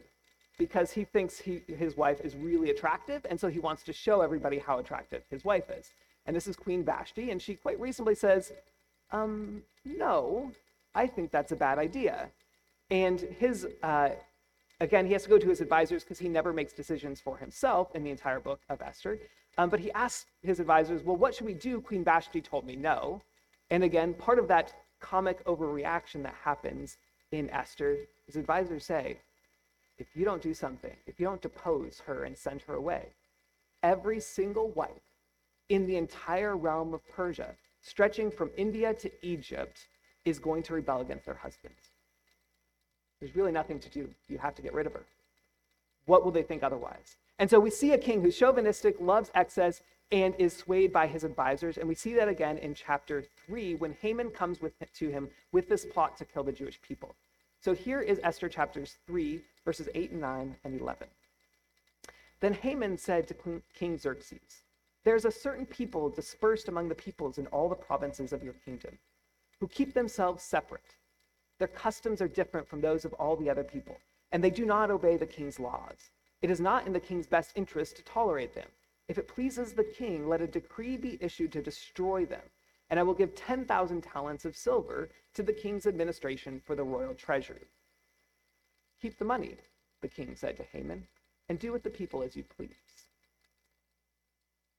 because 0.58 0.92
he 0.92 1.04
thinks 1.04 1.40
he, 1.40 1.62
his 1.68 1.98
wife 1.98 2.22
is 2.22 2.36
really 2.36 2.70
attractive. 2.70 3.26
And 3.30 3.40
so 3.40 3.48
he 3.48 3.60
wants 3.60 3.84
to 3.84 3.94
show 3.94 4.22
everybody 4.22 4.60
how 4.60 4.80
attractive 4.80 5.24
his 5.30 5.44
wife 5.44 5.70
is. 5.70 5.92
And 6.26 6.36
this 6.36 6.48
is 6.48 6.56
Queen 6.56 6.84
Vashti. 6.84 7.32
And 7.32 7.42
she 7.42 7.56
quite 7.56 7.80
reasonably 7.80 8.16
says, 8.16 8.54
um, 9.12 9.64
No, 9.84 10.52
I 10.94 11.08
think 11.08 11.32
that's 11.32 11.52
a 11.52 11.56
bad 11.56 11.80
idea. 11.80 12.30
And 12.90 13.20
his, 13.20 13.68
uh, 13.82 14.10
again, 14.84 15.06
he 15.06 15.14
has 15.14 15.24
to 15.24 15.30
go 15.30 15.38
to 15.38 15.50
his 15.50 15.62
advisors 15.62 16.04
because 16.04 16.20
he 16.20 16.28
never 16.28 16.52
makes 16.52 16.74
decisions 16.74 17.22
for 17.22 17.38
himself 17.38 17.96
in 17.96 18.04
the 18.04 18.12
entire 18.12 18.40
book 18.40 18.60
of 18.70 18.82
Esther. 18.82 19.18
Um, 19.58 19.70
but 19.70 19.80
he 19.80 19.92
asks 19.94 20.26
his 20.42 20.60
advisors, 20.60 21.04
well, 21.04 21.16
what 21.16 21.34
should 21.34 21.46
we 21.46 21.54
do? 21.54 21.80
Queen 21.80 22.04
Vashti 22.04 22.42
told 22.42 22.66
me 22.66 22.76
no. 22.76 23.22
And 23.70 23.84
again, 23.84 24.14
part 24.14 24.40
of 24.40 24.48
that 24.50 24.74
comic 25.00 25.44
overreaction 25.46 26.24
that 26.24 26.36
happens 26.44 26.98
in 27.32 27.50
Esther, 27.50 27.98
his 28.26 28.36
advisors 28.36 28.86
say, 28.86 29.18
if 29.98 30.08
you 30.16 30.26
don't 30.26 30.42
do 30.42 30.54
something, 30.54 30.96
if 31.06 31.20
you 31.20 31.26
don't 31.26 31.42
depose 31.42 32.02
her 32.06 32.24
and 32.24 32.38
send 32.38 32.62
her 32.64 32.74
away, 32.74 33.08
every 33.84 34.20
single 34.20 34.70
wife 34.70 34.90
in 35.70 35.88
the 35.88 35.98
entire 35.98 36.58
realm 36.58 36.94
of 36.94 37.08
Persia, 37.10 37.56
stretching 37.82 38.32
from 38.32 38.50
India 38.58 38.94
to 38.94 39.12
Egypt, 39.26 39.88
is 40.26 40.40
going 40.40 40.64
to 40.64 40.74
rebel 40.74 41.02
against 41.02 41.26
their 41.26 41.36
husbands. 41.36 41.93
There's 43.24 43.38
really 43.38 43.54
nothing 43.54 43.80
to 43.80 43.88
do. 43.88 44.10
You 44.28 44.38
have 44.40 44.54
to 44.56 44.62
get 44.62 44.74
rid 44.74 44.86
of 44.86 44.92
her. 44.92 45.06
What 46.08 46.26
will 46.26 46.34
they 46.34 46.44
think 46.44 46.62
otherwise? 46.62 47.16
And 47.40 47.50
so 47.50 47.58
we 47.58 47.70
see 47.70 47.94
a 47.94 47.98
king 47.98 48.22
who's 48.22 48.38
chauvinistic, 48.38 48.98
loves 49.00 49.32
excess, 49.34 49.82
and 50.12 50.36
is 50.38 50.54
swayed 50.54 50.92
by 50.92 51.08
his 51.08 51.24
advisors. 51.24 51.78
And 51.78 51.88
we 51.88 51.96
see 51.96 52.14
that 52.16 52.28
again 52.28 52.58
in 52.58 52.76
chapter 52.76 53.24
3 53.46 53.76
when 53.76 53.96
Haman 54.02 54.32
comes 54.32 54.62
with, 54.62 54.74
to 54.96 55.10
him 55.10 55.30
with 55.54 55.70
this 55.70 55.86
plot 55.86 56.18
to 56.18 56.26
kill 56.26 56.44
the 56.44 56.52
Jewish 56.52 56.82
people. 56.82 57.16
So 57.62 57.74
here 57.74 58.02
is 58.02 58.20
Esther 58.24 58.50
chapters 58.50 58.98
3, 59.08 59.40
verses 59.64 59.88
8 59.96 60.12
and 60.12 60.20
9 60.20 60.56
and 60.66 60.82
11. 60.82 61.08
Then 62.42 62.56
Haman 62.56 62.98
said 62.98 63.26
to 63.30 63.62
King 63.74 63.98
Xerxes, 63.98 64.64
There's 65.06 65.24
a 65.24 65.32
certain 65.32 65.66
people 65.66 66.10
dispersed 66.10 66.68
among 66.68 66.90
the 66.90 66.96
peoples 66.96 67.38
in 67.38 67.48
all 67.48 67.70
the 67.70 67.76
provinces 67.76 68.34
of 68.34 68.44
your 68.44 68.56
kingdom, 68.66 68.98
who 69.62 69.70
keep 69.70 69.94
themselves 69.94 70.44
separate. 70.44 70.98
Their 71.64 71.70
customs 71.70 72.22
are 72.22 72.28
different 72.28 72.68
from 72.68 72.82
those 72.82 73.06
of 73.06 73.14
all 73.14 73.38
the 73.38 73.50
other 73.50 73.64
people, 73.64 73.98
and 74.34 74.44
they 74.44 74.50
do 74.50 74.66
not 74.66 74.92
obey 74.92 75.16
the 75.16 75.26
king's 75.26 75.62
laws. 75.62 76.12
It 76.42 76.50
is 76.50 76.60
not 76.60 76.86
in 76.86 76.92
the 76.92 77.00
king's 77.00 77.26
best 77.26 77.54
interest 77.56 77.96
to 77.96 78.04
tolerate 78.04 78.54
them. 78.54 78.68
If 79.08 79.18
it 79.18 79.30
pleases 79.30 79.72
the 79.72 79.86
king, 79.86 80.28
let 80.28 80.42
a 80.42 80.46
decree 80.46 80.98
be 80.98 81.18
issued 81.22 81.54
to 81.54 81.62
destroy 81.62 82.26
them, 82.26 82.42
and 82.90 83.00
I 83.00 83.04
will 83.04 83.14
give 83.14 83.34
10,000 83.34 84.02
talents 84.02 84.44
of 84.44 84.58
silver 84.58 85.08
to 85.36 85.42
the 85.42 85.54
king's 85.54 85.88
administration 85.88 86.60
for 86.60 86.76
the 86.76 86.84
royal 86.84 87.14
treasury. 87.14 87.70
Keep 89.02 89.18
the 89.18 89.24
money, 89.24 89.56
the 90.02 90.10
king 90.10 90.36
said 90.36 90.58
to 90.58 90.64
Haman, 90.64 91.08
and 91.48 91.60
do 91.60 91.72
with 91.72 91.84
the 91.84 91.90
people 91.90 92.24
as 92.24 92.36
you 92.36 92.44
please. 92.44 93.08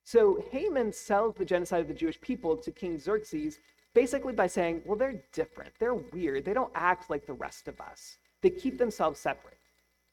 So 0.04 0.44
Haman 0.50 0.92
sells 0.92 1.36
the 1.36 1.46
genocide 1.46 1.80
of 1.80 1.88
the 1.88 1.94
Jewish 1.94 2.20
people 2.20 2.58
to 2.58 2.70
King 2.70 2.98
Xerxes 2.98 3.58
basically 3.94 4.32
by 4.32 4.46
saying, 4.46 4.82
well, 4.84 4.98
they're 4.98 5.22
different. 5.32 5.72
They're 5.78 5.94
weird. 5.94 6.44
They 6.44 6.52
don't 6.52 6.72
act 6.74 7.08
like 7.08 7.26
the 7.26 7.32
rest 7.32 7.68
of 7.68 7.80
us. 7.80 8.18
They 8.42 8.50
keep 8.50 8.78
themselves 8.78 9.20
separate. 9.20 9.56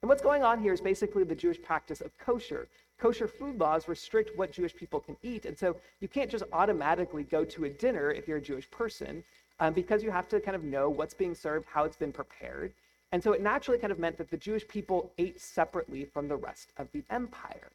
And 0.02 0.10
what's 0.10 0.22
going 0.22 0.44
on 0.44 0.60
here 0.60 0.74
is 0.74 0.82
basically 0.82 1.24
the 1.24 1.36
Jewish 1.36 1.62
practice 1.62 2.02
of 2.02 2.18
kosher. 2.18 2.68
Kosher 3.00 3.28
food 3.28 3.60
laws 3.60 3.88
restrict 3.88 4.38
what 4.38 4.52
Jewish 4.52 4.76
people 4.76 5.00
can 5.00 5.18
eat. 5.24 5.46
And 5.46 5.58
so 5.58 5.76
you 6.00 6.08
can't 6.08 6.30
just 6.30 6.44
automatically 6.54 7.24
go 7.24 7.44
to 7.46 7.66
a 7.66 7.70
dinner 7.70 8.12
if 8.12 8.28
you're 8.28 8.38
a 8.38 8.42
Jewish 8.42 8.70
person 8.72 9.24
um, 9.60 9.74
because 9.74 10.04
you 10.04 10.12
have 10.12 10.28
to 10.30 10.40
kind 10.40 10.56
of 10.56 10.64
know 10.64 10.90
what's 10.90 11.14
being 11.14 11.36
served, 11.36 11.66
how 11.72 11.84
it's 11.84 11.98
been 11.98 12.12
prepared. 12.12 12.74
And 13.12 13.22
so 13.24 13.34
it 13.34 13.42
naturally 13.42 13.80
kind 13.80 13.92
of 13.92 14.00
meant 14.00 14.18
that 14.18 14.32
the 14.32 14.38
Jewish 14.38 14.68
people 14.68 15.12
ate 15.18 15.42
separately 15.42 16.06
from 16.06 16.28
the 16.28 16.38
rest 16.38 16.72
of 16.78 16.88
the 16.94 17.04
empire. 17.10 17.72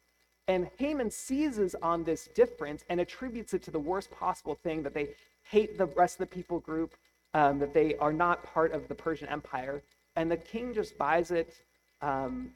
And 0.47 0.69
Haman 0.77 1.11
seizes 1.11 1.75
on 1.81 2.03
this 2.03 2.27
difference 2.33 2.83
and 2.89 2.99
attributes 2.99 3.53
it 3.53 3.63
to 3.63 3.71
the 3.71 3.79
worst 3.79 4.09
possible 4.11 4.55
thing 4.55 4.83
that 4.83 4.93
they 4.93 5.09
hate 5.49 5.77
the 5.77 5.85
rest 5.85 6.15
of 6.15 6.29
the 6.29 6.35
people 6.35 6.59
group, 6.59 6.95
um, 7.33 7.59
that 7.59 7.73
they 7.73 7.95
are 7.97 8.13
not 8.13 8.43
part 8.43 8.71
of 8.71 8.87
the 8.87 8.95
Persian 8.95 9.27
Empire. 9.29 9.81
And 10.15 10.31
the 10.31 10.37
king 10.37 10.73
just 10.73 10.97
buys 10.97 11.31
it 11.31 11.53
um, 12.01 12.51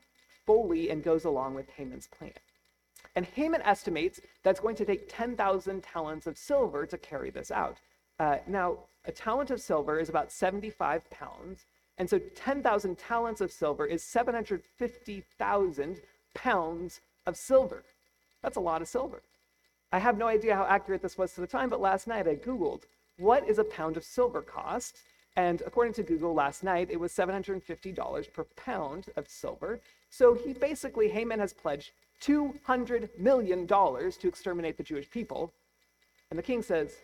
fully 0.45 0.89
and 0.89 1.03
goes 1.03 1.25
along 1.25 1.55
with 1.55 1.69
Haman's 1.69 2.07
plan. 2.07 2.33
And 3.15 3.25
Haman 3.25 3.61
estimates 3.63 4.21
that's 4.43 4.59
going 4.59 4.75
to 4.77 4.85
take 4.85 5.09
10,000 5.09 5.83
talents 5.83 6.27
of 6.27 6.37
silver 6.37 6.85
to 6.85 6.97
carry 6.97 7.29
this 7.29 7.51
out. 7.51 7.77
Uh, 8.19 8.37
now, 8.47 8.77
a 9.05 9.11
talent 9.11 9.51
of 9.51 9.59
silver 9.59 9.99
is 9.99 10.09
about 10.09 10.31
75 10.31 11.09
pounds. 11.09 11.65
And 11.97 12.09
so 12.09 12.19
10,000 12.19 12.97
talents 12.97 13.41
of 13.41 13.51
silver 13.51 13.85
is 13.85 14.03
750,000 14.03 16.01
pounds 16.33 17.01
of 17.25 17.35
silver. 17.35 17.83
That's 18.41 18.57
a 18.57 18.61
lot 18.61 18.81
of 18.81 18.87
silver. 18.87 19.21
I 19.91 19.99
have 19.99 20.17
no 20.17 20.27
idea 20.27 20.55
how 20.55 20.65
accurate 20.65 21.01
this 21.01 21.17
was 21.17 21.33
to 21.33 21.41
the 21.41 21.47
time, 21.47 21.69
but 21.69 21.81
last 21.81 22.07
night 22.07 22.27
I 22.27 22.35
Googled 22.35 22.83
what 23.17 23.47
is 23.47 23.59
a 23.59 23.63
pound 23.63 23.97
of 23.97 24.03
silver 24.03 24.41
cost? 24.41 24.97
And 25.35 25.61
according 25.65 25.93
to 25.93 26.03
Google 26.03 26.33
last 26.33 26.63
night, 26.63 26.89
it 26.89 26.99
was 26.99 27.13
$750 27.13 28.33
per 28.33 28.43
pound 28.55 29.05
of 29.15 29.29
silver. 29.29 29.79
So 30.09 30.33
he 30.33 30.53
basically, 30.53 31.07
Haman 31.07 31.39
has 31.39 31.53
pledged 31.53 31.91
$200 32.21 33.09
million 33.19 33.67
to 33.67 34.27
exterminate 34.27 34.77
the 34.77 34.83
Jewish 34.83 35.09
people. 35.09 35.53
And 36.29 36.39
the 36.39 36.43
king 36.43 36.63
says, 36.63 36.95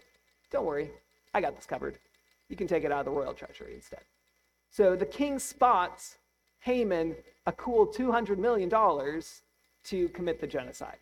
Don't 0.51 0.65
worry, 0.65 0.89
I 1.33 1.41
got 1.41 1.55
this 1.55 1.65
covered. 1.65 1.99
You 2.49 2.55
can 2.55 2.67
take 2.67 2.83
it 2.83 2.91
out 2.91 2.99
of 2.99 3.05
the 3.05 3.11
royal 3.11 3.33
treasury 3.33 3.75
instead. 3.75 4.01
So 4.71 4.95
the 4.95 5.05
king 5.05 5.39
spots 5.39 6.17
Haman 6.61 7.15
a 7.45 7.51
cool 7.53 7.87
$200 7.87 8.37
million 8.37 8.69
to 8.69 10.09
commit 10.09 10.41
the 10.41 10.47
genocide. 10.47 10.97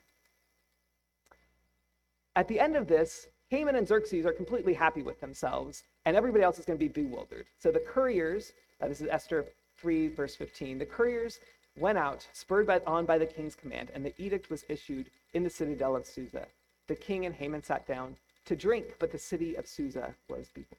At 2.36 2.48
the 2.48 2.60
end 2.60 2.76
of 2.76 2.88
this, 2.88 3.28
Haman 3.50 3.76
and 3.76 3.88
Xerxes 3.88 4.26
are 4.26 4.34
completely 4.34 4.74
happy 4.74 5.02
with 5.02 5.22
themselves, 5.22 5.84
and 6.06 6.18
everybody 6.18 6.44
else 6.44 6.60
is 6.60 6.66
going 6.66 6.78
to 6.78 6.86
be 6.86 7.04
bewildered. 7.04 7.46
So 7.60 7.72
the 7.72 7.80
couriers, 7.80 8.54
uh, 8.82 8.88
this 8.88 9.02
is 9.02 9.08
Esther 9.10 9.46
3, 9.78 10.10
verse 10.10 10.36
15, 10.36 10.80
the 10.80 10.86
couriers 10.86 11.40
went 11.78 11.98
out, 11.98 12.28
spurred 12.34 12.68
by, 12.68 12.82
on 12.88 13.06
by 13.06 13.18
the 13.18 13.26
king's 13.26 13.56
command, 13.56 13.92
and 13.94 14.06
the 14.06 14.14
edict 14.18 14.50
was 14.50 14.66
issued 14.68 15.10
in 15.34 15.44
the 15.44 15.50
citadel 15.50 15.96
of 15.96 16.06
Susa. 16.06 16.48
The 16.88 16.96
king 16.96 17.26
and 17.26 17.36
Haman 17.36 17.64
sat 17.64 17.88
down 17.88 18.18
to 18.46 18.56
drink, 18.56 18.96
but 19.00 19.12
the 19.12 19.18
city 19.18 19.56
of 19.56 19.68
Susa 19.68 20.16
was 20.30 20.50
bewildered. 20.50 20.78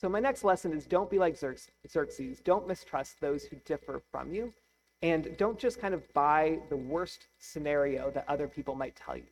So 0.00 0.08
my 0.08 0.20
next 0.20 0.44
lesson 0.44 0.72
is 0.72 0.86
don't 0.86 1.10
be 1.10 1.18
like 1.18 1.36
Xerxes. 1.36 2.40
Don't 2.40 2.66
mistrust 2.66 3.20
those 3.20 3.44
who 3.44 3.56
differ 3.66 4.00
from 4.10 4.32
you. 4.32 4.54
And 5.02 5.36
don't 5.36 5.58
just 5.58 5.80
kind 5.80 5.92
of 5.92 6.10
buy 6.14 6.58
the 6.70 6.76
worst 6.76 7.26
scenario 7.38 8.10
that 8.12 8.24
other 8.26 8.48
people 8.48 8.74
might 8.74 8.96
tell 8.96 9.16
you. 9.16 9.24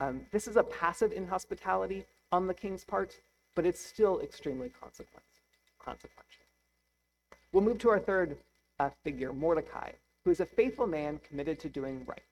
Um, 0.00 0.22
this 0.32 0.48
is 0.48 0.56
a 0.56 0.62
passive 0.62 1.12
inhospitality 1.12 2.04
on 2.32 2.46
the 2.46 2.54
king's 2.54 2.84
part, 2.84 3.14
but 3.54 3.66
it's 3.66 3.84
still 3.84 4.20
extremely 4.20 4.70
consequential. 4.70 5.20
We'll 7.52 7.62
move 7.62 7.78
to 7.80 7.90
our 7.90 7.98
third 7.98 8.38
uh, 8.78 8.90
figure, 9.04 9.32
Mordecai, 9.32 9.90
who 10.24 10.30
is 10.30 10.40
a 10.40 10.46
faithful 10.46 10.86
man 10.86 11.20
committed 11.28 11.60
to 11.60 11.68
doing 11.68 12.04
right. 12.06 12.22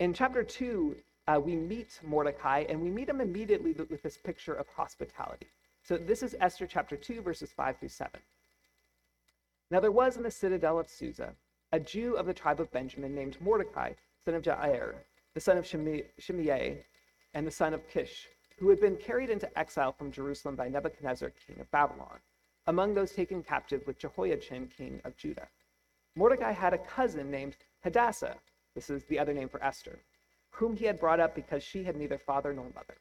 In 0.00 0.12
chapter 0.12 0.42
2, 0.42 0.96
uh, 1.28 1.40
we 1.42 1.56
meet 1.56 1.98
Mordecai, 2.06 2.64
and 2.68 2.80
we 2.80 2.90
meet 2.90 3.08
him 3.08 3.20
immediately 3.20 3.72
with 3.72 4.02
this 4.02 4.18
picture 4.18 4.54
of 4.54 4.66
hospitality. 4.68 5.46
So 5.82 5.96
this 5.96 6.22
is 6.22 6.36
Esther 6.40 6.66
chapter 6.66 6.96
2, 6.96 7.22
verses 7.22 7.50
5 7.56 7.78
through 7.78 7.88
7. 7.88 8.20
Now 9.70 9.80
there 9.80 9.92
was 9.92 10.16
in 10.16 10.24
the 10.24 10.30
citadel 10.30 10.78
of 10.78 10.88
Susa 10.88 11.34
a 11.72 11.78
Jew 11.78 12.16
of 12.16 12.26
the 12.26 12.34
tribe 12.34 12.60
of 12.60 12.72
Benjamin 12.72 13.14
named 13.14 13.36
Mordecai, 13.40 13.92
son 14.24 14.34
of 14.34 14.42
Jair, 14.42 14.94
the 15.34 15.40
son 15.40 15.58
of 15.58 15.66
Shimei, 15.66 16.84
and 17.34 17.46
the 17.46 17.50
son 17.50 17.74
of 17.74 17.88
Kish, 17.88 18.28
who 18.58 18.68
had 18.68 18.80
been 18.80 18.96
carried 18.96 19.30
into 19.30 19.58
exile 19.58 19.92
from 19.92 20.10
Jerusalem 20.10 20.56
by 20.56 20.68
Nebuchadnezzar, 20.68 21.32
king 21.46 21.60
of 21.60 21.70
Babylon, 21.70 22.18
among 22.66 22.94
those 22.94 23.12
taken 23.12 23.42
captive 23.42 23.86
with 23.86 23.98
Jehoiachin, 23.98 24.68
king 24.76 25.00
of 25.04 25.16
Judah. 25.16 25.48
Mordecai 26.16 26.52
had 26.52 26.74
a 26.74 26.78
cousin 26.78 27.30
named 27.30 27.56
Hadassah, 27.82 28.36
this 28.74 28.90
is 28.90 29.04
the 29.04 29.18
other 29.18 29.32
name 29.32 29.48
for 29.48 29.62
Esther, 29.62 29.98
whom 30.50 30.76
he 30.76 30.84
had 30.84 31.00
brought 31.00 31.20
up 31.20 31.34
because 31.34 31.62
she 31.62 31.84
had 31.84 31.96
neither 31.96 32.18
father 32.18 32.52
nor 32.52 32.66
mother. 32.74 32.96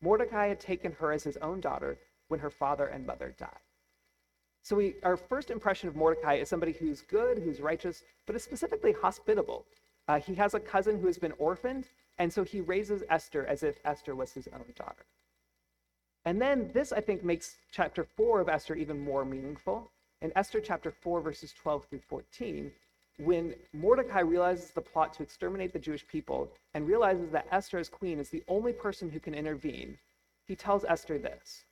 Mordecai 0.00 0.48
had 0.48 0.60
taken 0.60 0.92
her 0.92 1.12
as 1.12 1.24
his 1.24 1.36
own 1.38 1.60
daughter 1.60 1.98
when 2.28 2.40
her 2.40 2.50
father 2.50 2.86
and 2.86 3.06
mother 3.06 3.34
died. 3.38 3.50
So 4.62 4.76
we, 4.76 4.96
our 5.02 5.16
first 5.16 5.50
impression 5.50 5.88
of 5.88 5.96
Mordecai 5.96 6.34
is 6.34 6.48
somebody 6.48 6.72
who's 6.72 7.02
good, 7.02 7.38
who's 7.38 7.60
righteous, 7.60 8.02
but 8.26 8.36
is 8.36 8.42
specifically 8.42 8.92
hospitable. 8.92 9.64
Uh, 10.08 10.18
he 10.18 10.34
has 10.34 10.54
a 10.54 10.60
cousin 10.60 10.98
who 10.98 11.06
has 11.06 11.18
been 11.18 11.34
orphaned, 11.38 11.86
and 12.16 12.32
so 12.32 12.42
he 12.42 12.60
raises 12.60 13.02
Esther 13.10 13.46
as 13.46 13.62
if 13.62 13.78
Esther 13.84 14.14
was 14.14 14.32
his 14.32 14.48
own 14.48 14.64
daughter. 14.74 15.04
And 16.24 16.40
then 16.40 16.70
this, 16.72 16.92
I 16.92 17.00
think, 17.00 17.22
makes 17.22 17.56
chapter 17.70 18.04
4 18.04 18.40
of 18.40 18.48
Esther 18.48 18.74
even 18.74 18.98
more 18.98 19.24
meaningful. 19.24 19.90
In 20.20 20.32
Esther 20.34 20.60
chapter 20.60 20.90
4, 20.90 21.20
verses 21.20 21.52
12 21.52 21.84
through 21.84 22.00
14, 22.00 22.72
when 23.18 23.54
Mordecai 23.72 24.20
realizes 24.20 24.70
the 24.70 24.80
plot 24.80 25.12
to 25.14 25.22
exterminate 25.22 25.72
the 25.72 25.78
Jewish 25.78 26.06
people 26.06 26.50
and 26.74 26.86
realizes 26.86 27.30
that 27.30 27.46
Esther 27.50 27.78
as 27.78 27.88
queen 27.88 28.18
is 28.18 28.30
the 28.30 28.42
only 28.48 28.72
person 28.72 29.10
who 29.10 29.20
can 29.20 29.34
intervene, 29.34 29.98
he 30.46 30.56
tells 30.56 30.84
Esther 30.84 31.18
this 31.18 31.64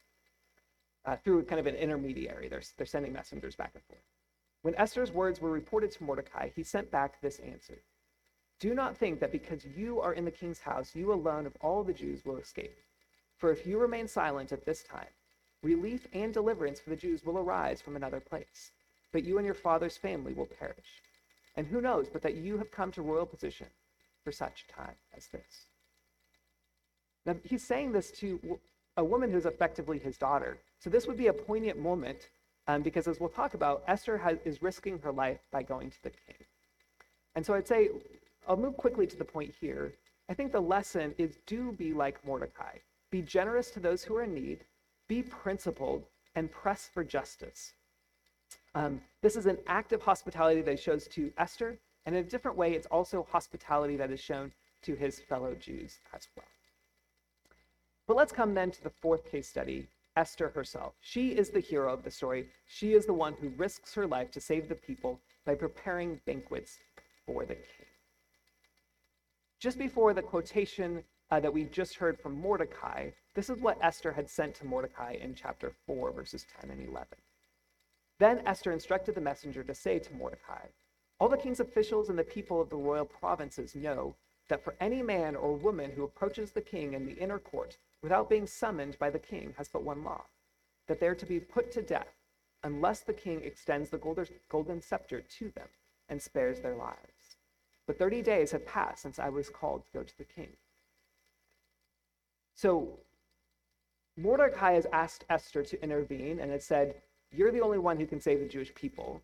uh, 1.06 1.16
through 1.16 1.44
kind 1.44 1.60
of 1.60 1.66
an 1.66 1.76
intermediary. 1.76 2.48
They're, 2.48 2.62
they're 2.76 2.86
sending 2.86 3.12
messengers 3.12 3.56
back 3.56 3.70
and 3.74 3.82
forth. 3.84 4.02
When 4.62 4.74
Esther's 4.74 5.12
words 5.12 5.40
were 5.40 5.50
reported 5.50 5.92
to 5.92 6.04
Mordecai, 6.04 6.50
he 6.54 6.62
sent 6.62 6.90
back 6.90 7.20
this 7.20 7.38
answer 7.38 7.78
Do 8.58 8.74
not 8.74 8.96
think 8.96 9.20
that 9.20 9.32
because 9.32 9.64
you 9.76 10.00
are 10.00 10.14
in 10.14 10.24
the 10.24 10.30
king's 10.30 10.60
house, 10.60 10.94
you 10.94 11.12
alone 11.12 11.46
of 11.46 11.56
all 11.60 11.84
the 11.84 11.92
Jews 11.92 12.24
will 12.24 12.38
escape. 12.38 12.78
For 13.36 13.50
if 13.50 13.66
you 13.66 13.78
remain 13.78 14.08
silent 14.08 14.52
at 14.52 14.64
this 14.64 14.82
time, 14.82 15.08
relief 15.62 16.06
and 16.12 16.32
deliverance 16.32 16.80
for 16.80 16.90
the 16.90 16.96
Jews 16.96 17.24
will 17.24 17.38
arise 17.38 17.82
from 17.82 17.96
another 17.96 18.20
place, 18.20 18.70
but 19.12 19.24
you 19.24 19.36
and 19.36 19.44
your 19.44 19.54
father's 19.54 19.96
family 19.96 20.32
will 20.32 20.46
perish. 20.46 21.02
And 21.56 21.66
who 21.66 21.80
knows 21.80 22.08
but 22.08 22.22
that 22.22 22.36
you 22.36 22.56
have 22.58 22.70
come 22.70 22.92
to 22.92 23.02
royal 23.02 23.26
position 23.26 23.66
for 24.24 24.32
such 24.32 24.64
a 24.68 24.72
time 24.72 24.96
as 25.14 25.26
this? 25.28 25.66
Now, 27.26 27.36
he's 27.42 27.64
saying 27.64 27.92
this 27.92 28.10
to 28.12 28.58
a 28.96 29.04
woman 29.04 29.30
who's 29.30 29.46
effectively 29.46 29.98
his 29.98 30.16
daughter. 30.16 30.58
So 30.78 30.88
this 30.88 31.06
would 31.06 31.16
be 31.16 31.26
a 31.26 31.32
poignant 31.32 31.78
moment 31.78 32.28
um, 32.68 32.82
because, 32.82 33.06
as 33.08 33.20
we'll 33.20 33.28
talk 33.28 33.54
about, 33.54 33.82
Esther 33.86 34.16
has, 34.18 34.38
is 34.44 34.62
risking 34.62 34.98
her 35.00 35.12
life 35.12 35.40
by 35.50 35.62
going 35.62 35.90
to 35.90 36.02
the 36.02 36.10
king. 36.10 36.46
And 37.34 37.44
so 37.44 37.54
I'd 37.54 37.66
say, 37.66 37.90
I'll 38.46 38.56
move 38.56 38.76
quickly 38.76 39.06
to 39.08 39.16
the 39.16 39.24
point 39.24 39.54
here. 39.60 39.94
I 40.28 40.34
think 40.34 40.52
the 40.52 40.60
lesson 40.60 41.14
is 41.18 41.38
do 41.46 41.72
be 41.72 41.92
like 41.92 42.24
Mordecai. 42.24 42.78
Be 43.10 43.22
generous 43.22 43.70
to 43.72 43.80
those 43.80 44.04
who 44.04 44.16
are 44.16 44.22
in 44.22 44.34
need, 44.34 44.64
be 45.08 45.22
principled, 45.22 46.04
and 46.34 46.50
press 46.50 46.88
for 46.92 47.02
justice. 47.02 47.72
Um, 48.74 49.00
this 49.22 49.36
is 49.36 49.46
an 49.46 49.58
act 49.66 49.92
of 49.92 50.02
hospitality 50.02 50.60
that 50.62 50.70
he 50.70 50.76
shows 50.76 51.08
to 51.08 51.32
Esther, 51.38 51.78
and 52.04 52.14
in 52.14 52.24
a 52.24 52.28
different 52.28 52.56
way, 52.56 52.72
it's 52.72 52.86
also 52.86 53.26
hospitality 53.30 53.96
that 53.96 54.10
is 54.10 54.20
shown 54.20 54.52
to 54.82 54.94
his 54.94 55.18
fellow 55.18 55.54
Jews 55.54 55.98
as 56.14 56.28
well. 56.36 56.46
But 58.06 58.16
let's 58.16 58.32
come 58.32 58.54
then 58.54 58.70
to 58.70 58.82
the 58.82 58.90
fourth 58.90 59.28
case 59.30 59.48
study 59.48 59.88
Esther 60.16 60.50
herself. 60.50 60.94
She 61.00 61.30
is 61.30 61.50
the 61.50 61.60
hero 61.60 61.92
of 61.92 62.04
the 62.04 62.10
story. 62.10 62.46
She 62.68 62.92
is 62.92 63.06
the 63.06 63.12
one 63.12 63.34
who 63.40 63.48
risks 63.50 63.94
her 63.94 64.06
life 64.06 64.30
to 64.32 64.40
save 64.40 64.68
the 64.68 64.74
people 64.74 65.20
by 65.44 65.54
preparing 65.54 66.20
banquets 66.24 66.78
for 67.26 67.44
the 67.44 67.54
king. 67.54 67.86
Just 69.58 69.78
before 69.78 70.12
the 70.12 70.22
quotation 70.22 71.02
uh, 71.30 71.40
that 71.40 71.52
we 71.52 71.64
just 71.64 71.96
heard 71.96 72.20
from 72.20 72.38
Mordecai, 72.38 73.10
this 73.34 73.48
is 73.48 73.60
what 73.60 73.78
Esther 73.82 74.12
had 74.12 74.28
sent 74.28 74.54
to 74.56 74.66
Mordecai 74.66 75.16
in 75.20 75.34
chapter 75.34 75.72
4, 75.86 76.12
verses 76.12 76.44
10 76.60 76.70
and 76.70 76.86
11. 76.86 77.06
Then 78.18 78.42
Esther 78.46 78.72
instructed 78.72 79.14
the 79.14 79.20
messenger 79.22 79.64
to 79.64 79.74
say 79.74 79.98
to 79.98 80.14
Mordecai, 80.14 80.66
All 81.18 81.30
the 81.30 81.38
king's 81.38 81.60
officials 81.60 82.10
and 82.10 82.18
the 82.18 82.24
people 82.24 82.60
of 82.60 82.68
the 82.68 82.76
royal 82.76 83.06
provinces 83.06 83.74
know 83.74 84.14
that 84.48 84.62
for 84.62 84.74
any 84.78 85.02
man 85.02 85.34
or 85.34 85.56
woman 85.56 85.90
who 85.90 86.04
approaches 86.04 86.50
the 86.50 86.60
king 86.60 86.92
in 86.92 87.06
the 87.06 87.14
inner 87.14 87.38
court 87.38 87.78
without 88.02 88.28
being 88.28 88.46
summoned 88.46 88.98
by 88.98 89.08
the 89.08 89.18
king 89.18 89.54
has 89.56 89.68
but 89.68 89.82
one 89.82 90.04
law 90.04 90.22
that 90.86 91.00
they 91.00 91.08
are 91.08 91.14
to 91.14 91.26
be 91.26 91.40
put 91.40 91.72
to 91.72 91.82
death 91.82 92.14
unless 92.62 93.00
the 93.00 93.12
king 93.12 93.42
extends 93.42 93.88
the 93.90 94.26
golden 94.48 94.82
scepter 94.82 95.20
to 95.20 95.50
them 95.50 95.68
and 96.08 96.20
spares 96.20 96.60
their 96.60 96.76
lives. 96.76 97.15
But 97.86 97.98
30 97.98 98.22
days 98.22 98.50
have 98.50 98.66
passed 98.66 99.02
since 99.02 99.18
I 99.18 99.28
was 99.28 99.48
called 99.48 99.84
to 99.84 99.98
go 99.98 100.02
to 100.02 100.18
the 100.18 100.24
king. 100.24 100.48
So 102.54 102.98
Mordecai 104.16 104.72
has 104.72 104.86
asked 104.92 105.24
Esther 105.28 105.62
to 105.62 105.82
intervene 105.82 106.40
and 106.40 106.50
has 106.50 106.64
said, 106.64 106.96
You're 107.30 107.52
the 107.52 107.60
only 107.60 107.78
one 107.78 107.98
who 107.98 108.06
can 108.06 108.20
save 108.20 108.40
the 108.40 108.48
Jewish 108.48 108.74
people. 108.74 109.22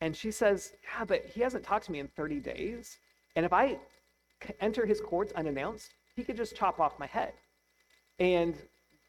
And 0.00 0.16
she 0.16 0.30
says, 0.30 0.72
Yeah, 0.82 1.04
but 1.04 1.24
he 1.26 1.40
hasn't 1.40 1.64
talked 1.64 1.86
to 1.86 1.92
me 1.92 2.00
in 2.00 2.08
30 2.08 2.40
days. 2.40 2.98
And 3.36 3.46
if 3.46 3.52
I 3.52 3.78
enter 4.60 4.84
his 4.84 5.00
courts 5.00 5.32
unannounced, 5.32 5.94
he 6.14 6.24
could 6.24 6.36
just 6.36 6.56
chop 6.56 6.80
off 6.80 6.98
my 6.98 7.06
head. 7.06 7.32
And 8.18 8.56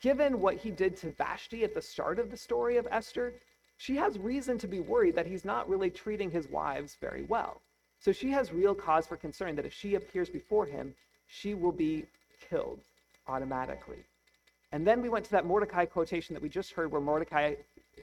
given 0.01 0.39
what 0.39 0.57
he 0.57 0.71
did 0.71 0.95
to 0.97 1.11
Vashti 1.11 1.63
at 1.63 1.73
the 1.73 1.81
start 1.81 2.19
of 2.19 2.29
the 2.29 2.37
story 2.37 2.77
of 2.77 2.87
Esther, 2.91 3.33
she 3.77 3.95
has 3.95 4.17
reason 4.19 4.57
to 4.59 4.67
be 4.67 4.79
worried 4.79 5.15
that 5.15 5.25
he's 5.25 5.43
not 5.43 5.67
really 5.67 5.89
treating 5.89 6.31
his 6.31 6.47
wives 6.47 6.95
very 7.01 7.23
well. 7.23 7.61
So 8.03 8.11
she 8.11 8.31
has 8.31 8.51
real 8.51 8.75
cause 8.75 9.07
for 9.07 9.15
concern 9.15 9.55
that 9.55 9.65
if 9.65 9.71
she 9.71 9.95
appears 9.95 10.29
before 10.29 10.65
him, 10.65 10.93
she 11.25 11.53
will 11.53 11.71
be 11.71 12.05
killed 12.49 12.81
automatically. 13.29 14.03
And 14.73 14.85
then 14.85 15.01
we 15.01 15.07
went 15.07 15.23
to 15.25 15.31
that 15.31 15.45
Mordecai 15.45 15.85
quotation 15.85 16.33
that 16.33 16.43
we 16.43 16.49
just 16.49 16.73
heard 16.73 16.91
where 16.91 16.99
Mordecai 16.99 17.55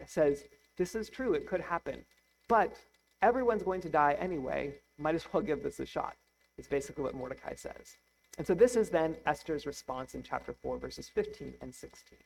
says, 0.06 0.44
This 0.78 0.94
is 0.94 1.10
true, 1.10 1.34
it 1.34 1.46
could 1.46 1.60
happen. 1.60 2.02
But 2.48 2.76
everyone's 3.20 3.62
going 3.62 3.82
to 3.82 3.90
die 3.90 4.16
anyway. 4.18 4.72
Might 4.96 5.16
as 5.16 5.26
well 5.30 5.42
give 5.50 5.62
this 5.62 5.80
a 5.80 5.86
shot. 5.86 6.16
It's 6.56 6.66
basically 6.66 7.04
what 7.04 7.14
Mordecai 7.14 7.54
says. 7.54 7.98
And 8.38 8.46
so 8.46 8.54
this 8.54 8.76
is 8.76 8.88
then 8.88 9.16
Esther's 9.26 9.66
response 9.66 10.14
in 10.14 10.22
chapter 10.22 10.54
4, 10.54 10.78
verses 10.78 11.10
15 11.10 11.52
and 11.60 11.74
16. 11.74 12.16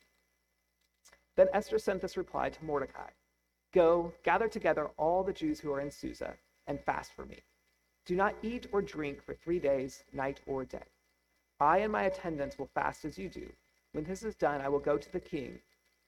Then 1.35 1.49
Esther 1.53 1.81
sent 1.81 2.03
this 2.03 2.17
reply 2.17 2.51
to 2.51 2.65
Mordecai 2.65 3.11
Go, 3.73 4.13
gather 4.23 4.47
together 4.47 4.91
all 4.97 5.25
the 5.25 5.33
Jews 5.33 5.59
who 5.59 5.73
are 5.73 5.81
in 5.81 5.91
Susa, 5.91 6.35
and 6.69 6.79
fast 6.79 7.11
for 7.13 7.25
me. 7.25 7.41
Do 8.07 8.17
not 8.17 8.35
eat 8.43 8.67
or 8.73 8.83
drink 8.83 9.23
for 9.25 9.35
three 9.35 9.59
days, 9.59 10.05
night 10.13 10.41
or 10.47 10.65
day. 10.65 10.91
I 11.61 11.79
and 11.79 11.93
my 11.93 12.05
attendants 12.05 12.59
will 12.59 12.71
fast 12.75 13.05
as 13.05 13.19
you 13.19 13.29
do. 13.29 13.51
When 13.93 14.05
this 14.05 14.23
is 14.23 14.35
done, 14.35 14.61
I 14.61 14.69
will 14.69 14.81
go 14.81 14.99
to 14.99 15.13
the 15.13 15.21
king, 15.21 15.59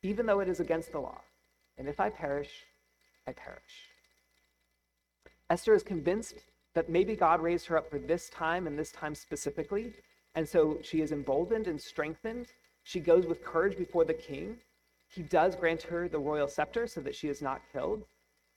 even 0.02 0.26
though 0.26 0.40
it 0.40 0.48
is 0.48 0.61
against 0.61 0.92
the 0.92 1.00
law. 1.00 1.20
And 1.78 1.88
if 1.88 2.00
I 2.00 2.11
perish, 2.11 2.64
I 3.26 3.32
perish. 3.32 3.88
Esther 5.48 5.74
is 5.74 5.82
convinced 5.82 6.35
that 6.74 6.88
maybe 6.88 7.16
God 7.16 7.40
raised 7.40 7.66
her 7.66 7.78
up 7.78 7.88
for 7.88 7.98
this 7.98 8.28
time 8.28 8.66
and 8.66 8.78
this 8.78 8.92
time 8.92 9.14
specifically. 9.14 9.92
And 10.35 10.46
so 10.46 10.78
she 10.82 11.00
is 11.00 11.12
emboldened 11.12 11.68
and 11.68 11.80
strengthened. 11.80 12.48
She 12.82 13.00
goes 13.00 13.26
with 13.26 13.44
courage 13.44 13.78
before 13.78 14.04
the 14.04 14.14
king. 14.14 14.59
He 15.09 15.22
does 15.22 15.56
grant 15.56 15.82
her 15.85 16.09
the 16.09 16.18
royal 16.18 16.48
scepter 16.48 16.87
so 16.87 17.00
that 17.00 17.14
she 17.14 17.28
is 17.28 17.40
not 17.40 17.62
killed. 17.72 18.04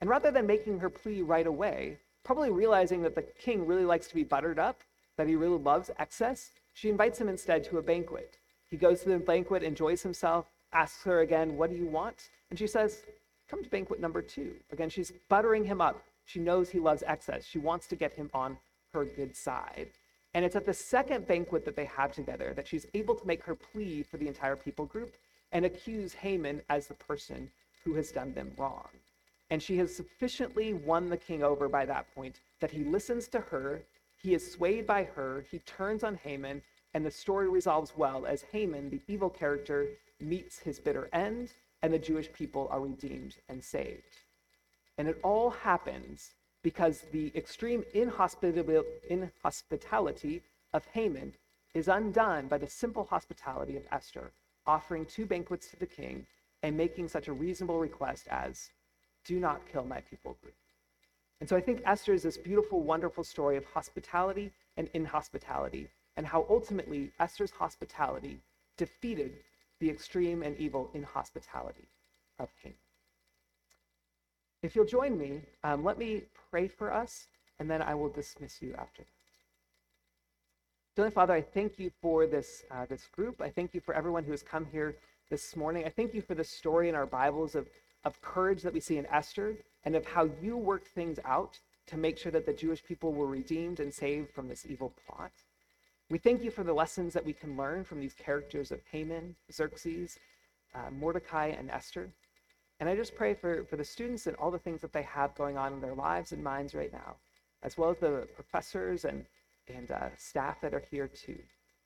And 0.02 0.10
rather 0.10 0.32
than 0.32 0.48
making 0.48 0.80
her 0.80 0.90
plea 0.90 1.22
right 1.22 1.48
away, 1.48 2.00
probably 2.30 2.52
realizing 2.52 3.02
that 3.02 3.16
the 3.16 3.24
king 3.24 3.66
really 3.66 3.86
likes 3.86 4.06
to 4.06 4.14
be 4.14 4.24
buttered 4.24 4.60
up, 4.60 4.82
that 5.18 5.28
he 5.28 5.36
really 5.36 5.58
loves 5.58 5.90
excess, 5.98 6.52
she 6.76 6.88
invites 6.88 7.20
him 7.20 7.28
instead 7.28 7.64
to 7.64 7.80
a 7.80 7.82
banquet. 7.82 8.38
He 8.70 8.78
goes 8.78 9.02
to 9.02 9.10
the 9.10 9.18
banquet, 9.18 9.64
enjoys 9.64 10.04
himself, 10.04 10.46
asks 10.72 11.04
her 11.06 11.22
again, 11.22 11.58
What 11.58 11.72
do 11.72 11.76
you 11.76 11.88
want? 11.88 12.30
And 12.52 12.60
she 12.60 12.68
says, 12.68 13.00
Come 13.50 13.64
to 13.64 13.70
banquet 13.72 14.00
number 14.00 14.22
two. 14.22 14.52
Again, 14.72 14.92
she's 14.92 15.12
buttering 15.28 15.64
him 15.66 15.82
up. 15.82 16.04
She 16.28 16.40
knows 16.40 16.70
he 16.70 16.80
loves 16.80 17.02
excess. 17.08 17.48
She 17.48 17.58
wants 17.58 17.88
to 17.88 17.96
get 17.96 18.14
him 18.14 18.30
on 18.32 18.60
her 18.94 19.06
good 19.06 19.36
side. 19.36 19.90
And 20.36 20.46
it's 20.46 20.56
at 20.56 20.68
the 20.68 20.74
second 20.76 21.26
banquet 21.26 21.66
that 21.66 21.76
they 21.76 21.86
have 21.86 22.12
together 22.12 22.54
that 22.56 22.68
she's 22.68 22.86
able 22.94 23.16
to 23.16 23.26
make 23.26 23.42
her 23.42 23.56
plea 23.56 24.04
for 24.04 24.18
the 24.18 24.28
entire 24.28 24.56
people 24.56 24.86
group 24.86 25.16
and 25.52 25.66
accuse 25.66 26.14
Haman 26.14 26.62
as 26.70 26.86
the 26.86 26.94
person 26.94 27.50
who 27.84 27.96
has 27.96 28.12
done 28.12 28.36
them 28.36 28.52
wrong. 28.56 28.90
And 29.50 29.62
she 29.62 29.78
has 29.78 29.96
sufficiently 29.96 30.74
won 30.74 31.10
the 31.10 31.18
king 31.18 31.44
over 31.44 31.68
by 31.68 31.86
that 31.86 32.14
point 32.14 32.40
that 32.60 32.72
he 32.72 32.84
listens 32.84 33.28
to 33.30 33.40
her, 33.40 33.82
he 34.22 34.34
is 34.34 34.52
swayed 34.52 34.86
by 34.86 35.04
her, 35.04 35.46
he 35.50 35.60
turns 35.60 36.04
on 36.04 36.16
Haman, 36.16 36.62
and 36.94 37.06
the 37.06 37.12
story 37.12 37.48
resolves 37.48 37.94
well 37.96 38.26
as 38.26 38.44
Haman, 38.52 38.90
the 38.90 39.02
evil 39.08 39.30
character, 39.30 39.88
meets 40.20 40.60
his 40.60 40.80
bitter 40.80 41.08
end, 41.14 41.54
and 41.82 41.94
the 41.94 42.00
Jewish 42.00 42.32
people 42.34 42.68
are 42.70 42.82
redeemed 42.82 43.36
and 43.48 43.64
saved. 43.64 44.18
And 44.98 45.08
it 45.08 45.20
all 45.24 45.52
happens 45.52 46.32
because 46.62 47.06
the 47.12 47.32
extreme 47.36 47.86
inhospitality 47.94 50.42
of 50.74 50.86
Haman 50.88 51.34
is 51.74 51.88
undone 51.88 52.48
by 52.48 52.58
the 52.58 52.68
simple 52.68 53.06
hospitality 53.06 53.78
of 53.78 53.88
Esther, 53.92 54.32
offering 54.68 55.06
two 55.06 55.26
banquets 55.26 55.70
to 55.70 55.78
the 55.78 55.86
king 55.86 56.26
and 56.62 56.76
making 56.76 57.08
such 57.08 57.30
a 57.30 57.34
reasonable 57.34 57.80
request 57.80 58.28
as, 58.30 58.70
Do 59.30 59.40
not 59.40 59.62
kill 59.72 59.86
my 59.86 60.02
people 60.10 60.36
group. 60.42 60.56
And 61.40 61.48
so 61.48 61.56
I 61.56 61.62
think 61.62 61.84
Esther 61.86 62.16
is 62.16 62.24
this 62.24 62.36
beautiful, 62.36 62.82
wonderful 62.82 63.24
story 63.24 63.58
of 63.58 63.66
hospitality 63.66 64.52
and 64.76 64.90
inhospitality, 64.96 65.88
and 66.18 66.26
how 66.26 66.48
ultimately 66.50 67.12
Esther's 67.20 67.52
hospitality 67.52 68.40
defeated 68.76 69.34
the 69.80 69.88
extreme 69.88 70.42
and 70.42 70.58
evil 70.58 70.90
inhospitality 70.96 71.88
of 72.40 72.50
Haman. 72.64 72.80
If 74.64 74.76
you'll 74.76 74.94
join 75.00 75.16
me, 75.16 75.42
um, 75.64 75.84
let 75.84 76.00
me 76.00 76.24
pray 76.50 76.68
for 76.68 76.92
us, 76.92 77.28
and 77.60 77.70
then 77.70 77.84
I 77.84 77.94
will 77.94 78.10
dismiss 78.10 78.64
you 78.64 78.74
after 78.80 79.04
that. 79.04 79.20
Heavenly 80.98 81.14
Father, 81.14 81.34
I 81.36 81.42
thank 81.42 81.78
you 81.78 81.92
for 82.02 82.26
this, 82.26 82.64
uh, 82.72 82.88
this 82.88 83.06
group. 83.16 83.42
I 83.42 83.50
thank 83.52 83.76
you 83.76 83.80
for 83.80 83.94
everyone 83.94 84.24
who 84.24 84.32
has 84.32 84.42
come 84.42 84.66
here 84.66 84.96
this 85.30 85.56
morning. 85.56 85.86
I 85.86 85.90
thank 85.90 86.16
you 86.16 86.22
for 86.24 86.34
the 86.34 86.44
story 86.44 86.90
in 86.90 86.96
our 86.96 87.06
Bibles 87.06 87.54
of, 87.54 87.68
of 88.04 88.22
courage 88.22 88.62
that 88.64 88.74
we 88.74 88.80
see 88.80 88.98
in 88.98 89.06
Esther 89.08 89.56
and 89.84 89.96
of 89.96 90.06
how 90.06 90.30
you 90.42 90.58
worked 90.58 90.88
things 90.88 91.20
out 91.26 91.60
to 91.88 91.98
make 91.98 92.18
sure 92.18 92.32
that 92.32 92.46
the 92.46 92.54
Jewish 92.54 92.84
people 92.84 93.14
were 93.14 93.26
redeemed 93.26 93.80
and 93.80 93.94
saved 93.94 94.32
from 94.32 94.48
this 94.48 94.66
evil 94.68 94.94
plot. 95.06 95.32
We 96.10 96.18
thank 96.18 96.44
you 96.44 96.52
for 96.52 96.64
the 96.64 96.74
lessons 96.74 97.14
that 97.14 97.26
we 97.26 97.34
can 97.34 97.58
learn 97.58 97.84
from 97.84 98.00
these 98.00 98.14
characters 98.14 98.72
of 98.72 98.80
Haman, 98.92 99.36
Xerxes, 99.52 100.18
uh, 100.74 100.92
Mordecai, 100.92 101.48
and 101.48 101.70
Esther. 101.70 102.10
And 102.80 102.88
I 102.88 102.96
just 102.96 103.16
pray 103.16 103.34
for, 103.34 103.64
for 103.66 103.76
the 103.76 103.84
students 103.84 104.26
and 104.28 104.36
all 104.38 104.52
the 104.52 104.60
things 104.60 104.82
that 104.82 104.94
they 104.94 105.04
have 105.04 105.36
going 105.36 105.58
on 105.58 105.74
in 105.74 105.82
their 105.82 105.94
lives 105.94 106.32
and 106.32 106.44
minds 106.44 106.74
right 106.74 106.92
now, 106.92 107.16
as 107.64 107.78
well 107.78 107.92
as 107.92 107.98
the 107.98 108.28
professors 108.36 109.06
and, 109.06 109.26
and 109.68 109.92
uh, 109.92 110.10
staff 110.18 110.62
that 110.62 110.74
are 110.74 110.84
here 110.90 111.08
too. 111.08 111.38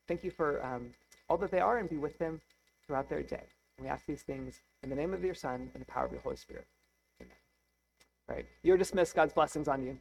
Thank 0.07 0.23
you 0.23 0.31
for 0.31 0.63
um, 0.63 0.93
all 1.29 1.37
that 1.37 1.51
they 1.51 1.59
are 1.59 1.77
and 1.77 1.89
be 1.89 1.97
with 1.97 2.17
them 2.19 2.41
throughout 2.85 3.09
their 3.09 3.23
day. 3.23 3.43
We 3.81 3.87
ask 3.87 4.05
these 4.05 4.21
things 4.21 4.59
in 4.83 4.89
the 4.89 4.95
name 4.95 5.13
of 5.13 5.23
your 5.23 5.33
Son 5.33 5.71
and 5.73 5.81
the 5.81 5.85
power 5.85 6.05
of 6.05 6.11
your 6.11 6.21
Holy 6.21 6.35
Spirit. 6.35 6.67
Amen. 7.21 7.35
All 8.29 8.35
right. 8.35 8.45
You're 8.61 8.77
dismissed. 8.77 9.15
God's 9.15 9.33
blessings 9.33 9.67
on 9.67 9.81
you. 9.81 9.97